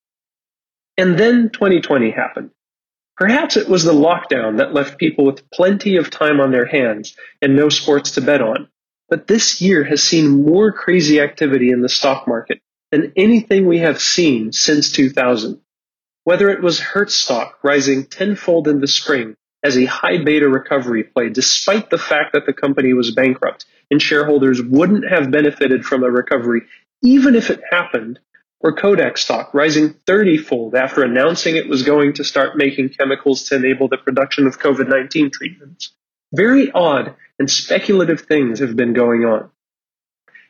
And 1.00 1.18
then 1.18 1.48
2020 1.48 2.10
happened. 2.10 2.50
Perhaps 3.16 3.56
it 3.56 3.70
was 3.70 3.84
the 3.84 3.94
lockdown 3.94 4.58
that 4.58 4.74
left 4.74 4.98
people 4.98 5.24
with 5.24 5.48
plenty 5.48 5.96
of 5.96 6.10
time 6.10 6.40
on 6.40 6.50
their 6.50 6.66
hands 6.66 7.16
and 7.40 7.56
no 7.56 7.70
sports 7.70 8.10
to 8.12 8.20
bet 8.20 8.42
on. 8.42 8.68
But 9.08 9.26
this 9.26 9.62
year 9.62 9.82
has 9.82 10.02
seen 10.02 10.44
more 10.44 10.72
crazy 10.72 11.18
activity 11.18 11.70
in 11.70 11.80
the 11.80 11.88
stock 11.88 12.28
market 12.28 12.60
than 12.90 13.14
anything 13.16 13.66
we 13.66 13.78
have 13.78 13.98
seen 13.98 14.52
since 14.52 14.92
2000. 14.92 15.62
Whether 16.24 16.50
it 16.50 16.62
was 16.62 16.80
Hertz 16.80 17.14
stock 17.14 17.58
rising 17.62 18.04
tenfold 18.04 18.68
in 18.68 18.82
the 18.82 18.86
spring 18.86 19.36
as 19.64 19.78
a 19.78 19.86
high 19.86 20.22
beta 20.22 20.50
recovery 20.50 21.04
play, 21.04 21.30
despite 21.30 21.88
the 21.88 21.96
fact 21.96 22.34
that 22.34 22.44
the 22.44 22.52
company 22.52 22.92
was 22.92 23.14
bankrupt 23.14 23.64
and 23.90 24.02
shareholders 24.02 24.60
wouldn't 24.60 25.08
have 25.10 25.30
benefited 25.30 25.86
from 25.86 26.02
a 26.02 26.10
recovery 26.10 26.64
even 27.02 27.34
if 27.34 27.48
it 27.48 27.62
happened, 27.70 28.18
or 28.60 28.74
Kodak 28.74 29.16
stock 29.16 29.54
rising 29.54 29.94
30 30.06 30.38
fold 30.38 30.74
after 30.74 31.02
announcing 31.02 31.56
it 31.56 31.68
was 31.68 31.82
going 31.82 32.14
to 32.14 32.24
start 32.24 32.56
making 32.56 32.90
chemicals 32.90 33.44
to 33.44 33.56
enable 33.56 33.88
the 33.88 33.96
production 33.96 34.46
of 34.46 34.58
COVID 34.58 34.88
19 34.88 35.30
treatments. 35.30 35.92
Very 36.32 36.70
odd 36.70 37.16
and 37.38 37.50
speculative 37.50 38.20
things 38.22 38.60
have 38.60 38.76
been 38.76 38.92
going 38.92 39.24
on. 39.24 39.50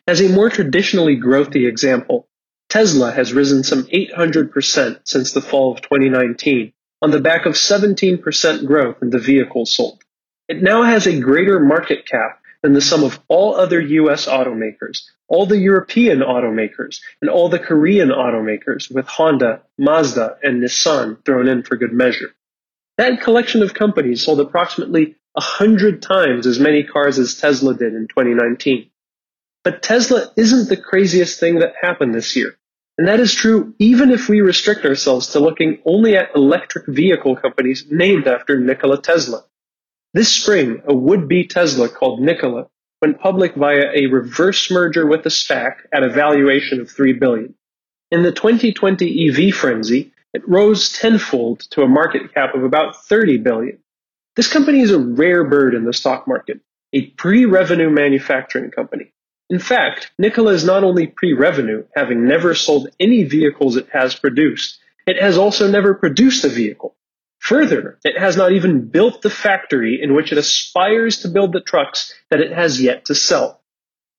As 0.07 0.21
a 0.21 0.29
more 0.29 0.51
traditionally 0.51 1.17
growthy 1.17 1.69
example, 1.69 2.27
Tesla 2.69 3.13
has 3.13 3.33
risen 3.33 3.63
some 3.63 3.85
800% 3.85 5.01
since 5.05 5.33
the 5.33 5.41
fall 5.41 5.73
of 5.73 5.83
2019 5.83 6.73
on 7.03 7.11
the 7.11 7.21
back 7.21 7.47
of 7.47 7.55
17% 7.55 8.67
growth 8.67 8.97
in 9.03 9.11
the 9.11 9.19
vehicles 9.19 9.75
sold. 9.75 10.03
It 10.49 10.63
now 10.63 10.83
has 10.83 11.07
a 11.07 11.21
greater 11.21 11.61
market 11.61 12.07
cap 12.07 12.40
than 12.63 12.73
the 12.73 12.81
sum 12.81 13.05
of 13.05 13.19
all 13.29 13.55
other 13.55 13.81
US 13.81 14.27
automakers, 14.27 15.03
all 15.29 15.47
the 15.47 15.59
European 15.59 16.21
automakers, 16.21 17.01
and 17.21 17.31
all 17.31 17.49
the 17.49 17.59
Korean 17.59 18.11
automakers, 18.11 18.93
with 18.93 19.07
Honda, 19.07 19.63
Mazda, 19.79 20.37
and 20.43 20.63
Nissan 20.63 21.25
thrown 21.25 21.49
in 21.49 21.63
for 21.63 21.77
good 21.77 21.93
measure. 21.93 22.35
That 22.99 23.23
collection 23.23 23.63
of 23.63 23.73
companies 23.73 24.25
sold 24.25 24.41
approximately 24.41 25.17
100 25.33 26.03
times 26.03 26.47
as 26.47 26.59
many 26.59 26.83
cars 26.83 27.19
as 27.19 27.37
Tesla 27.37 27.75
did 27.75 27.95
in 27.95 28.09
2019. 28.09 28.91
But 29.63 29.83
Tesla 29.83 30.33
isn't 30.37 30.69
the 30.69 30.77
craziest 30.77 31.39
thing 31.39 31.61
that 31.61 31.75
happened 31.81 32.15
this 32.15 32.35
year. 32.35 32.57
And 32.99 33.09
that 33.09 33.21
is 33.21 33.35
true 33.35 33.75
even 33.79 34.11
if 34.11 34.29
we 34.29 34.43
restrict 34.43 34.85
ourselves 34.85 35.29
to 35.29 35.41
looking 35.41 35.81
only 35.87 36.17
at 36.17 36.35
electric 36.35 36.87
vehicle 36.87 37.37
companies 37.37 37.87
named 37.91 38.27
after 38.27 38.61
Nikola 38.61 39.01
Tesla. 39.01 39.45
This 40.13 40.33
spring, 40.33 40.83
a 40.89 40.95
would-be 40.95 41.47
Tesla 41.47 41.89
called 41.89 42.21
Nikola 42.21 42.67
went 43.01 43.21
public 43.21 43.55
via 43.55 43.93
a 43.95 44.07
reverse 44.07 44.69
merger 44.69 45.07
with 45.07 45.25
a 45.25 45.31
SPAC 45.31 45.77
at 45.93 46.03
a 46.03 46.11
valuation 46.11 46.81
of 46.81 46.91
3 46.91 47.13
billion. 47.13 47.55
In 48.11 48.25
the 48.25 48.33
2020 48.33 49.29
EV 49.29 49.55
frenzy, 49.55 50.13
it 50.35 50.49
rose 50.49 50.93
tenfold 50.93 51.61
to 51.71 51.83
a 51.83 51.89
market 51.89 52.35
cap 52.35 52.57
of 52.57 52.65
about 52.65 53.05
30 53.05 53.39
billion. 53.39 53.79
This 54.35 54.53
company 54.53 54.81
is 54.81 54.91
a 54.91 54.99
rare 54.99 55.45
bird 55.45 55.75
in 55.77 55.85
the 55.85 55.93
stock 55.93 56.27
market, 56.27 56.61
a 56.93 57.07
pre-revenue 57.07 57.91
manufacturing 57.91 58.73
company. 58.73 59.13
In 59.49 59.61
fact, 59.61 60.11
Nikola 60.19 60.53
is 60.53 60.65
not 60.65 60.83
only 60.83 61.07
pre-revenue, 61.07 61.85
having 61.95 62.27
never 62.27 62.57
sold 62.57 62.89
any 62.99 63.23
vehicles 63.23 63.77
it 63.77 63.89
has 63.93 64.17
produced, 64.17 64.81
it 65.07 65.23
has 65.23 65.39
also 65.39 65.71
never 65.71 65.95
produced 65.95 66.45
a 66.45 66.49
vehicle. 66.49 66.97
Further, 67.41 67.99
it 68.05 68.19
has 68.19 68.37
not 68.37 68.53
even 68.53 68.89
built 68.89 69.23
the 69.23 69.31
factory 69.31 69.99
in 70.01 70.15
which 70.15 70.31
it 70.31 70.39
aspires 70.39 71.23
to 71.23 71.29
build 71.29 71.53
the 71.53 71.61
trucks 71.61 72.15
that 72.31 72.41
it 72.41 72.53
has 72.53 72.81
yet 72.81 73.07
to 73.07 73.15
sell. 73.15 73.61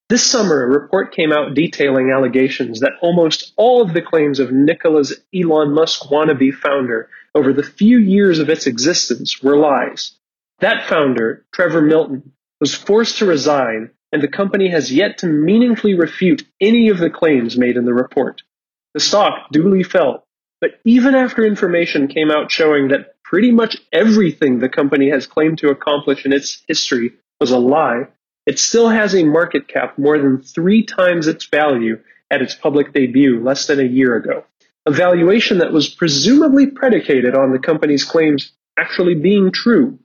This 0.10 0.24
summer, 0.24 0.64
a 0.64 0.68
report 0.68 1.16
came 1.16 1.32
out 1.32 1.54
detailing 1.54 2.12
allegations 2.12 2.82
that 2.82 2.98
almost 3.02 3.54
all 3.56 3.82
of 3.82 3.94
the 3.94 4.02
claims 4.02 4.40
of 4.40 4.52
Nikola's 4.52 5.22
Elon 5.34 5.72
Musk 5.72 6.10
wannabe 6.10 6.54
founder 6.54 7.10
over 7.34 7.54
the 7.54 7.64
few 7.64 8.00
years 8.00 8.40
of 8.40 8.50
its 8.50 8.68
existence 8.68 9.42
were 9.42 9.56
lies. 9.56 10.18
That 10.60 10.90
founder, 10.90 11.46
Trevor 11.54 11.82
Milton, 11.82 12.34
was 12.60 12.76
forced 12.76 13.20
to 13.20 13.26
resign, 13.26 13.92
and 14.12 14.22
the 14.22 14.28
company 14.28 14.70
has 14.70 14.92
yet 14.92 15.20
to 15.20 15.28
meaningfully 15.28 15.94
refute 15.94 16.44
any 16.60 16.90
of 16.90 16.98
the 16.98 17.10
claims 17.10 17.58
made 17.58 17.78
in 17.78 17.86
the 17.86 17.94
report. 17.94 18.42
The 18.94 19.00
stock 19.00 19.52
duly 19.52 19.84
fell 19.84 20.26
but 20.62 20.80
even 20.86 21.16
after 21.16 21.44
information 21.44 22.08
came 22.08 22.30
out 22.30 22.52
showing 22.52 22.90
that 22.90 23.11
pretty 23.32 23.50
much 23.50 23.78
everything 23.94 24.60
the 24.60 24.68
company 24.68 25.10
has 25.10 25.26
claimed 25.26 25.58
to 25.58 25.70
accomplish 25.70 26.26
in 26.26 26.34
its 26.34 26.62
history 26.68 27.14
was 27.40 27.52
a 27.52 27.58
lie, 27.58 28.04
it 28.46 28.60
still 28.60 28.90
has 28.90 29.16
a 29.16 29.24
market 29.24 29.70
cap 29.70 29.98
more 29.98 30.20
than 30.20 30.42
three 30.42 30.84
times 30.84 31.28
its 31.28 31.46
value 31.46 31.98
at 32.30 32.42
its 32.42 32.54
public 32.54 32.92
debut 32.92 33.42
less 33.42 33.68
than 33.68 33.80
a 33.80 33.84
year 33.84 34.18
ago. 34.18 34.44
A 34.86 34.92
valuation 34.92 35.60
that 35.60 35.72
was 35.72 35.88
presumably 35.88 36.68
predicated 36.68 37.34
on 37.34 37.54
the 37.54 37.60
company's 37.60 38.04
claims 38.04 38.52
actually 38.78 39.16
being 39.16 39.54
true. 39.54 39.98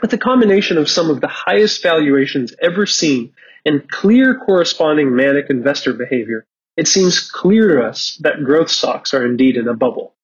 But 0.00 0.10
the 0.10 0.18
combination 0.18 0.78
of 0.78 0.90
some 0.90 1.10
of 1.10 1.20
the 1.20 1.28
highest 1.28 1.80
valuations 1.80 2.52
ever 2.60 2.86
seen 2.86 3.34
and 3.64 3.88
clear 3.88 4.34
corresponding 4.34 5.14
manic 5.14 5.48
investor 5.48 5.92
behavior 5.92 6.44
it 6.76 6.88
seems 6.88 7.30
clear 7.30 7.76
to 7.76 7.82
us 7.82 8.18
that 8.22 8.42
growth 8.42 8.70
stocks 8.70 9.14
are 9.14 9.24
indeed 9.24 9.56
in 9.56 9.68
a 9.68 9.74
bubble. 9.74 10.14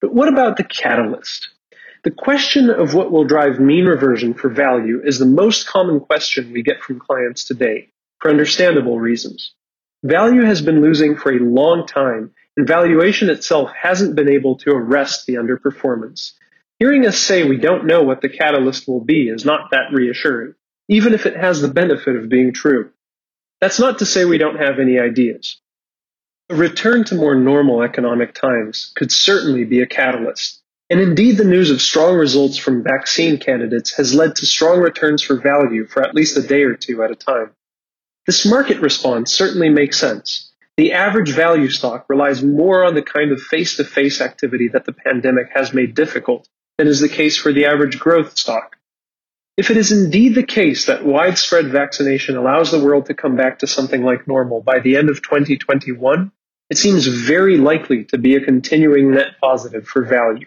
But 0.00 0.14
what 0.14 0.28
about 0.28 0.56
the 0.56 0.64
catalyst? 0.64 1.48
The 2.04 2.10
question 2.12 2.70
of 2.70 2.94
what 2.94 3.10
will 3.10 3.24
drive 3.24 3.58
mean 3.58 3.86
reversion 3.86 4.34
for 4.34 4.48
value 4.48 5.00
is 5.04 5.18
the 5.18 5.26
most 5.26 5.66
common 5.66 6.00
question 6.00 6.52
we 6.52 6.62
get 6.62 6.80
from 6.80 7.00
clients 7.00 7.44
today, 7.44 7.88
for 8.20 8.30
understandable 8.30 9.00
reasons. 9.00 9.52
Value 10.04 10.44
has 10.44 10.62
been 10.62 10.80
losing 10.80 11.16
for 11.16 11.32
a 11.32 11.40
long 11.40 11.86
time, 11.86 12.32
and 12.56 12.68
valuation 12.68 13.30
itself 13.30 13.70
hasn't 13.72 14.14
been 14.14 14.28
able 14.28 14.56
to 14.58 14.70
arrest 14.70 15.26
the 15.26 15.34
underperformance. 15.34 16.34
Hearing 16.78 17.04
us 17.04 17.18
say 17.18 17.42
we 17.42 17.56
don't 17.56 17.86
know 17.86 18.02
what 18.04 18.20
the 18.20 18.28
catalyst 18.28 18.86
will 18.86 19.04
be 19.04 19.28
is 19.28 19.44
not 19.44 19.72
that 19.72 19.92
reassuring, 19.92 20.54
even 20.88 21.14
if 21.14 21.26
it 21.26 21.36
has 21.36 21.60
the 21.60 21.68
benefit 21.68 22.14
of 22.14 22.28
being 22.28 22.52
true. 22.52 22.90
That's 23.60 23.80
not 23.80 23.98
to 23.98 24.06
say 24.06 24.24
we 24.24 24.38
don't 24.38 24.60
have 24.60 24.78
any 24.78 25.00
ideas. 25.00 25.60
A 26.50 26.54
return 26.54 27.04
to 27.04 27.14
more 27.14 27.34
normal 27.34 27.82
economic 27.82 28.32
times 28.32 28.90
could 28.96 29.12
certainly 29.12 29.64
be 29.64 29.82
a 29.82 29.86
catalyst. 29.86 30.62
And 30.88 30.98
indeed, 30.98 31.36
the 31.36 31.44
news 31.44 31.70
of 31.70 31.82
strong 31.82 32.16
results 32.16 32.56
from 32.56 32.82
vaccine 32.82 33.36
candidates 33.36 33.92
has 33.98 34.14
led 34.14 34.36
to 34.36 34.46
strong 34.46 34.80
returns 34.80 35.22
for 35.22 35.38
value 35.38 35.84
for 35.84 36.02
at 36.02 36.14
least 36.14 36.38
a 36.38 36.42
day 36.42 36.62
or 36.62 36.74
two 36.74 37.02
at 37.02 37.10
a 37.10 37.14
time. 37.14 37.50
This 38.26 38.46
market 38.46 38.80
response 38.80 39.30
certainly 39.30 39.68
makes 39.68 39.98
sense. 39.98 40.50
The 40.78 40.94
average 40.94 41.32
value 41.32 41.68
stock 41.68 42.06
relies 42.08 42.42
more 42.42 42.82
on 42.82 42.94
the 42.94 43.02
kind 43.02 43.30
of 43.30 43.42
face 43.42 43.76
to 43.76 43.84
face 43.84 44.22
activity 44.22 44.68
that 44.68 44.86
the 44.86 44.94
pandemic 44.94 45.50
has 45.52 45.74
made 45.74 45.94
difficult 45.94 46.48
than 46.78 46.88
is 46.88 47.00
the 47.00 47.10
case 47.10 47.36
for 47.36 47.52
the 47.52 47.66
average 47.66 47.98
growth 47.98 48.38
stock. 48.38 48.76
If 49.58 49.70
it 49.70 49.76
is 49.76 49.92
indeed 49.92 50.34
the 50.34 50.44
case 50.44 50.86
that 50.86 51.04
widespread 51.04 51.66
vaccination 51.66 52.38
allows 52.38 52.70
the 52.70 52.82
world 52.82 53.06
to 53.06 53.14
come 53.14 53.36
back 53.36 53.58
to 53.58 53.66
something 53.66 54.02
like 54.02 54.26
normal 54.26 54.62
by 54.62 54.78
the 54.78 54.96
end 54.96 55.10
of 55.10 55.20
2021, 55.20 56.32
it 56.70 56.78
seems 56.78 57.06
very 57.06 57.56
likely 57.56 58.04
to 58.04 58.18
be 58.18 58.36
a 58.36 58.44
continuing 58.44 59.12
net 59.12 59.38
positive 59.40 59.86
for 59.86 60.04
value. 60.04 60.46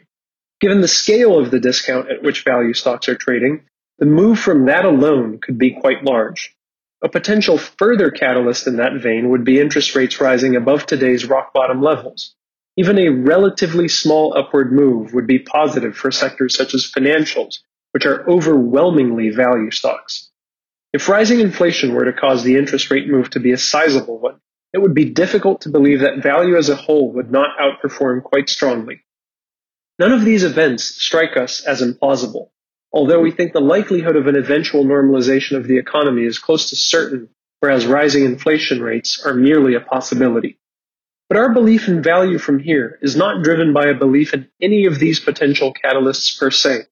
Given 0.60 0.82
the 0.82 0.88
scale 0.88 1.40
of 1.40 1.50
the 1.50 1.60
discount 1.60 2.12
at 2.12 2.22
which 2.22 2.44
value 2.44 2.74
stocks 2.74 3.10
are 3.10 3.16
trading, 3.16 3.64
the 3.98 4.06
move 4.06 4.40
from 4.40 4.66
that 4.66 4.86
alone 4.86 5.40
could 5.40 5.58
be 5.58 5.72
quite 5.72 6.04
large. 6.04 6.56
A 7.04 7.10
potential 7.10 7.58
further 7.58 8.12
catalyst 8.12 8.68
in 8.68 8.76
that 8.78 9.02
vein 9.02 9.30
would 9.30 9.44
be 9.44 9.60
interest 9.60 9.96
rates 9.96 10.22
rising 10.22 10.56
above 10.56 10.86
today's 10.86 11.26
rock 11.26 11.52
bottom 11.54 11.82
levels. 11.82 12.36
Even 12.78 13.00
a 13.00 13.10
relatively 13.10 13.88
small 13.88 14.38
upward 14.38 14.72
move 14.72 15.14
would 15.14 15.26
be 15.26 15.40
positive 15.40 15.96
for 15.96 16.12
sectors 16.12 16.56
such 16.56 16.76
as 16.76 16.92
financials, 16.92 17.56
which 17.92 18.06
are 18.06 18.28
overwhelmingly 18.30 19.30
value 19.30 19.72
stocks. 19.72 20.30
If 20.94 21.10
rising 21.10 21.40
inflation 21.40 21.94
were 21.94 22.06
to 22.06 22.14
cause 22.14 22.44
the 22.44 22.58
interest 22.58 22.92
rate 22.92 23.10
move 23.10 23.32
to 23.32 23.40
be 23.40 23.52
a 23.52 23.58
sizable 23.58 24.20
one, 24.20 24.40
it 24.74 24.82
would 24.82 24.94
be 24.94 25.06
difficult 25.06 25.62
to 25.62 25.70
believe 25.70 26.00
that 26.00 26.24
value 26.24 26.58
as 26.58 26.70
a 26.70 26.76
whole 26.76 27.12
would 27.14 27.32
not 27.32 27.58
outperform 27.60 28.24
quite 28.24 28.50
strongly. 28.50 29.04
None 30.00 30.14
of 30.14 30.24
these 30.24 30.44
events 30.44 30.84
strike 30.84 31.38
us 31.38 31.64
as 31.66 31.82
implausible, 31.82 32.50
although 32.92 33.20
we 33.20 33.32
think 33.32 33.54
the 33.54 33.60
likelihood 33.60 34.16
of 34.16 34.28
an 34.28 34.36
eventual 34.36 34.86
normalization 34.86 35.58
of 35.58 35.68
the 35.68 35.78
economy 35.78 36.24
is 36.24 36.40
close 36.40 36.70
to 36.70 36.76
certain, 36.76 37.30
whereas 37.60 37.86
rising 37.86 38.26
inflation 38.26 38.82
rates 38.82 39.22
are 39.26 39.34
merely 39.34 39.76
a 39.76 39.82
possibility. 39.82 40.58
But 41.30 41.38
our 41.38 41.54
belief 41.54 41.88
in 41.88 42.02
value 42.02 42.40
from 42.40 42.60
here 42.60 42.98
is 43.02 43.16
not 43.16 43.44
driven 43.44 43.74
by 43.74 43.86
a 43.86 43.94
belief 43.94 44.34
in 44.34 44.50
any 44.62 44.86
of 44.86 45.00
these 45.00 45.20
potential 45.20 45.74
catalysts 45.74 46.38
per 46.38 46.52
se. 46.52 46.88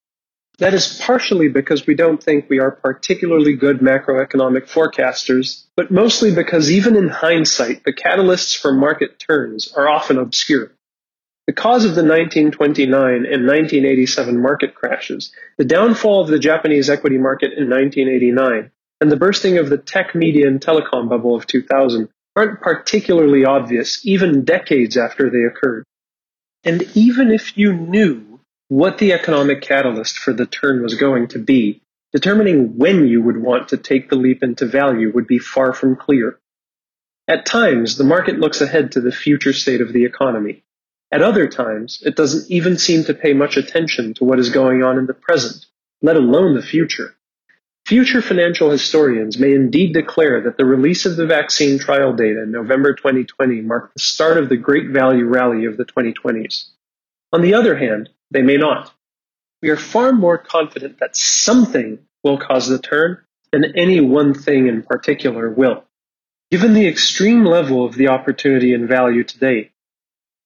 That 0.59 0.73
is 0.73 0.99
partially 1.05 1.47
because 1.47 1.87
we 1.87 1.95
don't 1.95 2.21
think 2.21 2.49
we 2.49 2.59
are 2.59 2.71
particularly 2.71 3.55
good 3.55 3.79
macroeconomic 3.79 4.69
forecasters, 4.69 5.63
but 5.77 5.89
mostly 5.89 6.35
because 6.35 6.69
even 6.69 6.97
in 6.97 7.07
hindsight, 7.07 7.85
the 7.85 7.93
catalysts 7.93 8.57
for 8.57 8.73
market 8.73 9.19
turns 9.19 9.71
are 9.73 9.87
often 9.87 10.17
obscure. 10.17 10.73
The 11.47 11.53
cause 11.53 11.85
of 11.85 11.95
the 11.95 12.03
1929 12.03 12.91
and 12.91 13.47
1987 13.47 14.41
market 14.41 14.75
crashes, 14.75 15.31
the 15.57 15.63
downfall 15.63 16.21
of 16.21 16.27
the 16.27 16.37
Japanese 16.37 16.89
equity 16.89 17.17
market 17.17 17.53
in 17.53 17.69
1989, 17.69 18.69
and 18.99 19.11
the 19.11 19.15
bursting 19.15 19.57
of 19.57 19.69
the 19.69 19.77
tech 19.77 20.13
media 20.13 20.47
and 20.47 20.59
telecom 20.59 21.07
bubble 21.07 21.35
of 21.35 21.47
2000 21.47 22.09
aren't 22.35 22.61
particularly 22.61 23.45
obvious 23.45 24.05
even 24.05 24.43
decades 24.43 24.97
after 24.97 25.29
they 25.29 25.43
occurred. 25.43 25.85
And 26.65 26.83
even 26.95 27.31
if 27.31 27.57
you 27.57 27.71
knew 27.71 28.28
what 28.69 28.99
the 28.99 29.13
economic 29.13 29.61
catalyst 29.61 30.19
for 30.19 30.31
the 30.31 30.45
turn 30.45 30.83
was 30.83 30.93
going 30.93 31.27
to 31.27 31.39
be, 31.39 31.81
determining 32.13 32.77
when 32.77 33.07
you 33.07 33.19
would 33.19 33.37
want 33.37 33.69
to 33.69 33.77
take 33.77 34.09
the 34.09 34.15
leap 34.15 34.43
into 34.43 34.67
value 34.67 35.11
would 35.11 35.25
be 35.25 35.39
far 35.39 35.73
from 35.73 35.95
clear. 35.95 36.39
At 37.27 37.47
times, 37.47 37.97
the 37.97 38.03
market 38.03 38.39
looks 38.39 38.61
ahead 38.61 38.91
to 38.91 39.01
the 39.01 39.11
future 39.11 39.53
state 39.53 39.81
of 39.81 39.91
the 39.91 40.05
economy. 40.05 40.63
At 41.11 41.23
other 41.23 41.47
times, 41.47 42.03
it 42.05 42.15
doesn't 42.15 42.51
even 42.51 42.77
seem 42.77 43.05
to 43.05 43.15
pay 43.15 43.33
much 43.33 43.57
attention 43.57 44.13
to 44.15 44.23
what 44.23 44.39
is 44.39 44.51
going 44.51 44.83
on 44.83 44.99
in 44.99 45.07
the 45.07 45.15
present, 45.15 45.65
let 46.03 46.15
alone 46.15 46.53
the 46.53 46.61
future. 46.61 47.15
Future 47.87 48.21
financial 48.21 48.69
historians 48.69 49.39
may 49.39 49.53
indeed 49.53 49.93
declare 49.93 50.41
that 50.41 50.57
the 50.57 50.65
release 50.65 51.07
of 51.07 51.15
the 51.15 51.25
vaccine 51.25 51.79
trial 51.79 52.13
data 52.13 52.43
in 52.43 52.51
November 52.51 52.93
2020 52.93 53.61
marked 53.61 53.95
the 53.95 53.99
start 53.99 54.37
of 54.37 54.47
the 54.47 54.57
great 54.57 54.89
value 54.89 55.25
rally 55.25 55.65
of 55.65 55.75
the 55.75 55.85
2020s. 55.85 56.65
On 57.31 57.41
the 57.41 57.53
other 57.53 57.77
hand, 57.77 58.09
they 58.31 58.41
may 58.41 58.57
not. 58.57 58.91
We 59.61 59.69
are 59.69 59.77
far 59.77 60.11
more 60.13 60.37
confident 60.37 60.99
that 60.99 61.15
something 61.15 61.99
will 62.23 62.37
cause 62.37 62.67
the 62.67 62.79
turn 62.79 63.19
than 63.51 63.77
any 63.77 63.99
one 63.99 64.33
thing 64.33 64.67
in 64.67 64.83
particular 64.83 65.49
will. 65.49 65.83
Given 66.51 66.73
the 66.73 66.87
extreme 66.87 67.45
level 67.45 67.85
of 67.85 67.95
the 67.95 68.07
opportunity 68.07 68.73
and 68.73 68.87
value 68.87 69.23
today, 69.23 69.71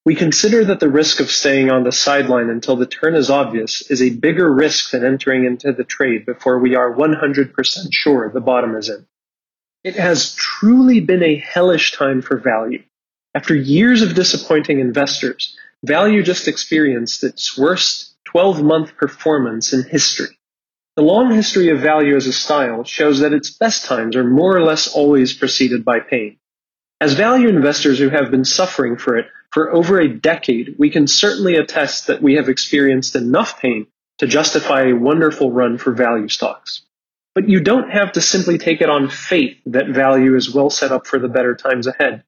we 0.05 0.15
consider 0.15 0.65
that 0.65 0.81
the 0.81 0.89
risk 0.89 1.21
of 1.21 1.31
staying 1.31 1.71
on 1.71 1.83
the 1.83 1.91
sideline 1.93 2.49
until 2.49 2.75
the 2.75 2.85
turn 2.85 3.15
is 3.15 3.29
obvious 3.29 3.89
is 3.89 4.01
a 4.01 4.09
bigger 4.09 4.51
risk 4.53 4.91
than 4.91 5.05
entering 5.05 5.45
into 5.45 5.71
the 5.71 5.85
trade 5.85 6.25
before 6.25 6.59
we 6.59 6.75
are 6.75 6.93
100% 6.93 7.87
sure 7.91 8.29
the 8.29 8.41
bottom 8.41 8.75
is 8.75 8.89
in. 8.89 9.05
It 9.85 9.95
has 9.95 10.35
truly 10.35 10.99
been 10.99 11.23
a 11.23 11.37
hellish 11.37 11.93
time 11.93 12.21
for 12.21 12.37
value. 12.37 12.83
After 13.33 13.55
years 13.55 14.01
of 14.01 14.13
disappointing 14.13 14.79
investors, 14.79 15.57
Value 15.83 16.23
just 16.23 16.47
experienced 16.47 17.23
its 17.25 17.57
worst 17.57 18.15
12 18.25 18.63
month 18.63 18.95
performance 18.95 19.73
in 19.73 19.83
history. 19.83 20.37
The 20.95 21.03
long 21.03 21.31
history 21.31 21.69
of 21.69 21.81
value 21.81 22.15
as 22.15 22.25
a 22.25 22.31
style 22.33 22.85
shows 22.85 23.19
that 23.19 23.33
its 23.33 23.49
best 23.49 23.85
times 23.85 24.15
are 24.15 24.23
more 24.23 24.55
or 24.55 24.63
less 24.63 24.87
always 24.87 25.33
preceded 25.33 25.83
by 25.83 25.99
pain. 25.99 26.37
As 27.01 27.13
value 27.13 27.49
investors 27.49 27.99
who 27.99 28.07
have 28.09 28.31
been 28.31 28.45
suffering 28.45 28.97
for 28.97 29.17
it 29.17 29.27
for 29.51 29.73
over 29.73 29.99
a 29.99 30.07
decade, 30.07 30.75
we 30.79 30.89
can 30.89 31.05
certainly 31.05 31.57
attest 31.57 32.07
that 32.07 32.21
we 32.21 32.35
have 32.35 32.47
experienced 32.47 33.15
enough 33.17 33.59
pain 33.59 33.87
to 34.19 34.27
justify 34.27 34.83
a 34.83 34.95
wonderful 34.95 35.51
run 35.51 35.77
for 35.77 35.91
value 35.91 36.29
stocks. 36.29 36.83
But 37.35 37.49
you 37.49 37.59
don't 37.59 37.89
have 37.89 38.13
to 38.13 38.21
simply 38.21 38.57
take 38.57 38.79
it 38.79 38.89
on 38.89 39.09
faith 39.09 39.57
that 39.65 39.89
value 39.89 40.35
is 40.35 40.53
well 40.53 40.69
set 40.69 40.93
up 40.93 41.07
for 41.07 41.19
the 41.19 41.27
better 41.27 41.55
times 41.55 41.87
ahead. 41.87 42.23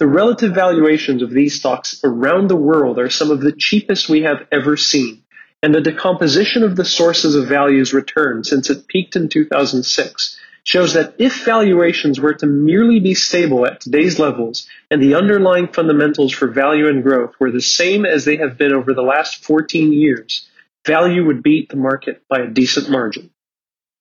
The 0.00 0.06
relative 0.08 0.52
valuations 0.52 1.22
of 1.22 1.30
these 1.30 1.54
stocks 1.54 2.00
around 2.02 2.48
the 2.48 2.56
world 2.56 2.98
are 2.98 3.10
some 3.10 3.30
of 3.30 3.40
the 3.40 3.52
cheapest 3.52 4.08
we 4.08 4.22
have 4.22 4.44
ever 4.50 4.76
seen, 4.76 5.22
and 5.62 5.72
the 5.72 5.80
decomposition 5.80 6.64
of 6.64 6.74
the 6.74 6.84
sources 6.84 7.36
of 7.36 7.46
value's 7.46 7.94
return 7.94 8.42
since 8.42 8.70
it 8.70 8.88
peaked 8.88 9.14
in 9.14 9.28
2006 9.28 10.36
shows 10.64 10.94
that 10.94 11.14
if 11.18 11.44
valuations 11.44 12.18
were 12.18 12.34
to 12.34 12.46
merely 12.46 12.98
be 12.98 13.14
stable 13.14 13.66
at 13.66 13.80
today's 13.80 14.18
levels 14.18 14.66
and 14.90 15.00
the 15.00 15.14
underlying 15.14 15.68
fundamentals 15.68 16.32
for 16.32 16.48
value 16.48 16.88
and 16.88 17.04
growth 17.04 17.34
were 17.38 17.52
the 17.52 17.60
same 17.60 18.04
as 18.04 18.24
they 18.24 18.36
have 18.36 18.58
been 18.58 18.72
over 18.72 18.94
the 18.94 19.02
last 19.02 19.44
14 19.44 19.92
years, 19.92 20.48
value 20.84 21.24
would 21.24 21.42
beat 21.42 21.68
the 21.68 21.76
market 21.76 22.22
by 22.28 22.40
a 22.40 22.48
decent 22.50 22.90
margin. 22.90 23.30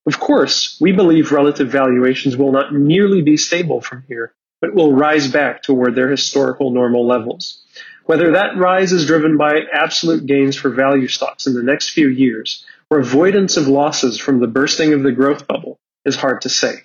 Of 0.07 0.19
course, 0.19 0.77
we 0.81 0.91
believe 0.91 1.31
relative 1.31 1.69
valuations 1.69 2.35
will 2.35 2.51
not 2.51 2.73
merely 2.73 3.21
be 3.21 3.37
stable 3.37 3.79
from 3.79 4.05
here, 4.07 4.33
but 4.63 4.73
will 4.73 4.93
rise 4.93 5.27
back 5.27 5.61
toward 5.61 5.93
their 5.93 6.09
historical 6.09 6.71
normal 6.71 7.05
levels. 7.05 7.61
Whether 8.05 8.31
that 8.31 8.55
rise 8.55 8.93
is 8.93 9.05
driven 9.05 9.35
by 9.35 9.59
absolute 9.73 10.25
gains 10.25 10.55
for 10.55 10.69
value 10.69 11.09
stocks 11.09 11.47
in 11.47 11.53
the 11.53 11.61
next 11.61 11.89
few 11.89 12.07
years 12.07 12.65
or 12.89 12.99
avoidance 12.99 13.57
of 13.57 13.67
losses 13.67 14.17
from 14.17 14.39
the 14.39 14.47
bursting 14.47 14.93
of 14.93 15.03
the 15.03 15.11
growth 15.11 15.47
bubble 15.49 15.79
is 16.05 16.15
hard 16.15 16.43
to 16.43 16.49
say. 16.49 16.75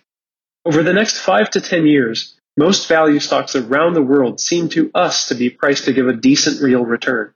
Over 0.65 0.83
the 0.83 0.93
next 0.93 1.19
five 1.19 1.51
to 1.51 1.61
10 1.61 1.87
years, 1.87 2.35
most 2.57 2.89
value 2.89 3.21
stocks 3.21 3.55
around 3.55 3.95
the 3.95 4.03
world 4.03 4.41
seem 4.41 4.71
to 4.71 4.91
us 4.93 5.29
to 5.29 5.37
be 5.37 5.49
priced 5.49 5.85
to 5.85 5.93
give 5.93 6.09
a 6.09 6.15
decent 6.15 6.61
real 6.61 6.85
return. 6.85 7.33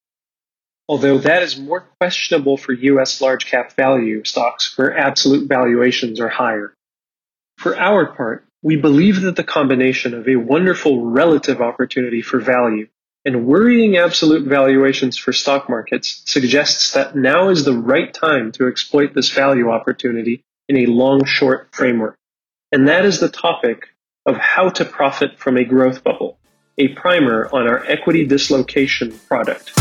Although 0.89 1.19
that 1.19 1.45
is 1.45 1.57
more 1.57 1.87
questionable 2.01 2.57
for 2.57 2.73
US 2.73 3.21
large 3.21 3.47
cap 3.47 3.77
value 3.77 4.25
stocks 4.25 4.77
where 4.77 4.99
absolute 4.99 5.49
valuations 5.49 6.19
are 6.19 6.29
higher. 6.29 6.75
For 7.59 7.79
our 7.79 8.07
part, 8.07 8.45
we 8.63 8.77
believe 8.77 9.23
that 9.23 9.37
the 9.37 9.45
combination 9.45 10.15
of 10.15 10.29
a 10.29 10.37
wonderful 10.37 11.05
relative 11.05 11.61
opportunity 11.61 12.23
for 12.23 12.39
value 12.39 12.87
and 13.25 13.47
worrying 13.47 13.97
absolute 13.97 14.47
valuations 14.49 15.17
for 15.17 15.33
stock 15.33 15.69
markets 15.69 16.23
suggests 16.27 16.93
that 16.93 17.15
now 17.17 17.49
is 17.51 17.65
the 17.65 17.77
right 17.77 18.13
time 18.13 18.53
to 18.53 18.69
exploit 18.69 19.15
this 19.15 19.31
value 19.31 19.71
opportunity 19.71 20.45
in 20.69 20.79
a 20.79 20.87
long 20.87 21.25
short 21.25 21.69
framework. 21.73 22.17
And 22.73 22.89
that 22.89 23.05
is 23.05 23.21
the 23.21 23.29
topic 23.29 23.89
of 24.27 24.37
how 24.37 24.71
to 24.71 24.85
profit 24.85 25.39
from 25.39 25.57
a 25.57 25.65
growth 25.65 26.03
bubble. 26.03 26.39
a 26.79 26.89
primer 26.89 27.51
on 27.53 27.69
our 27.69 27.85
equity 27.85 28.25
dislocation 28.25 29.13
product. 29.29 29.73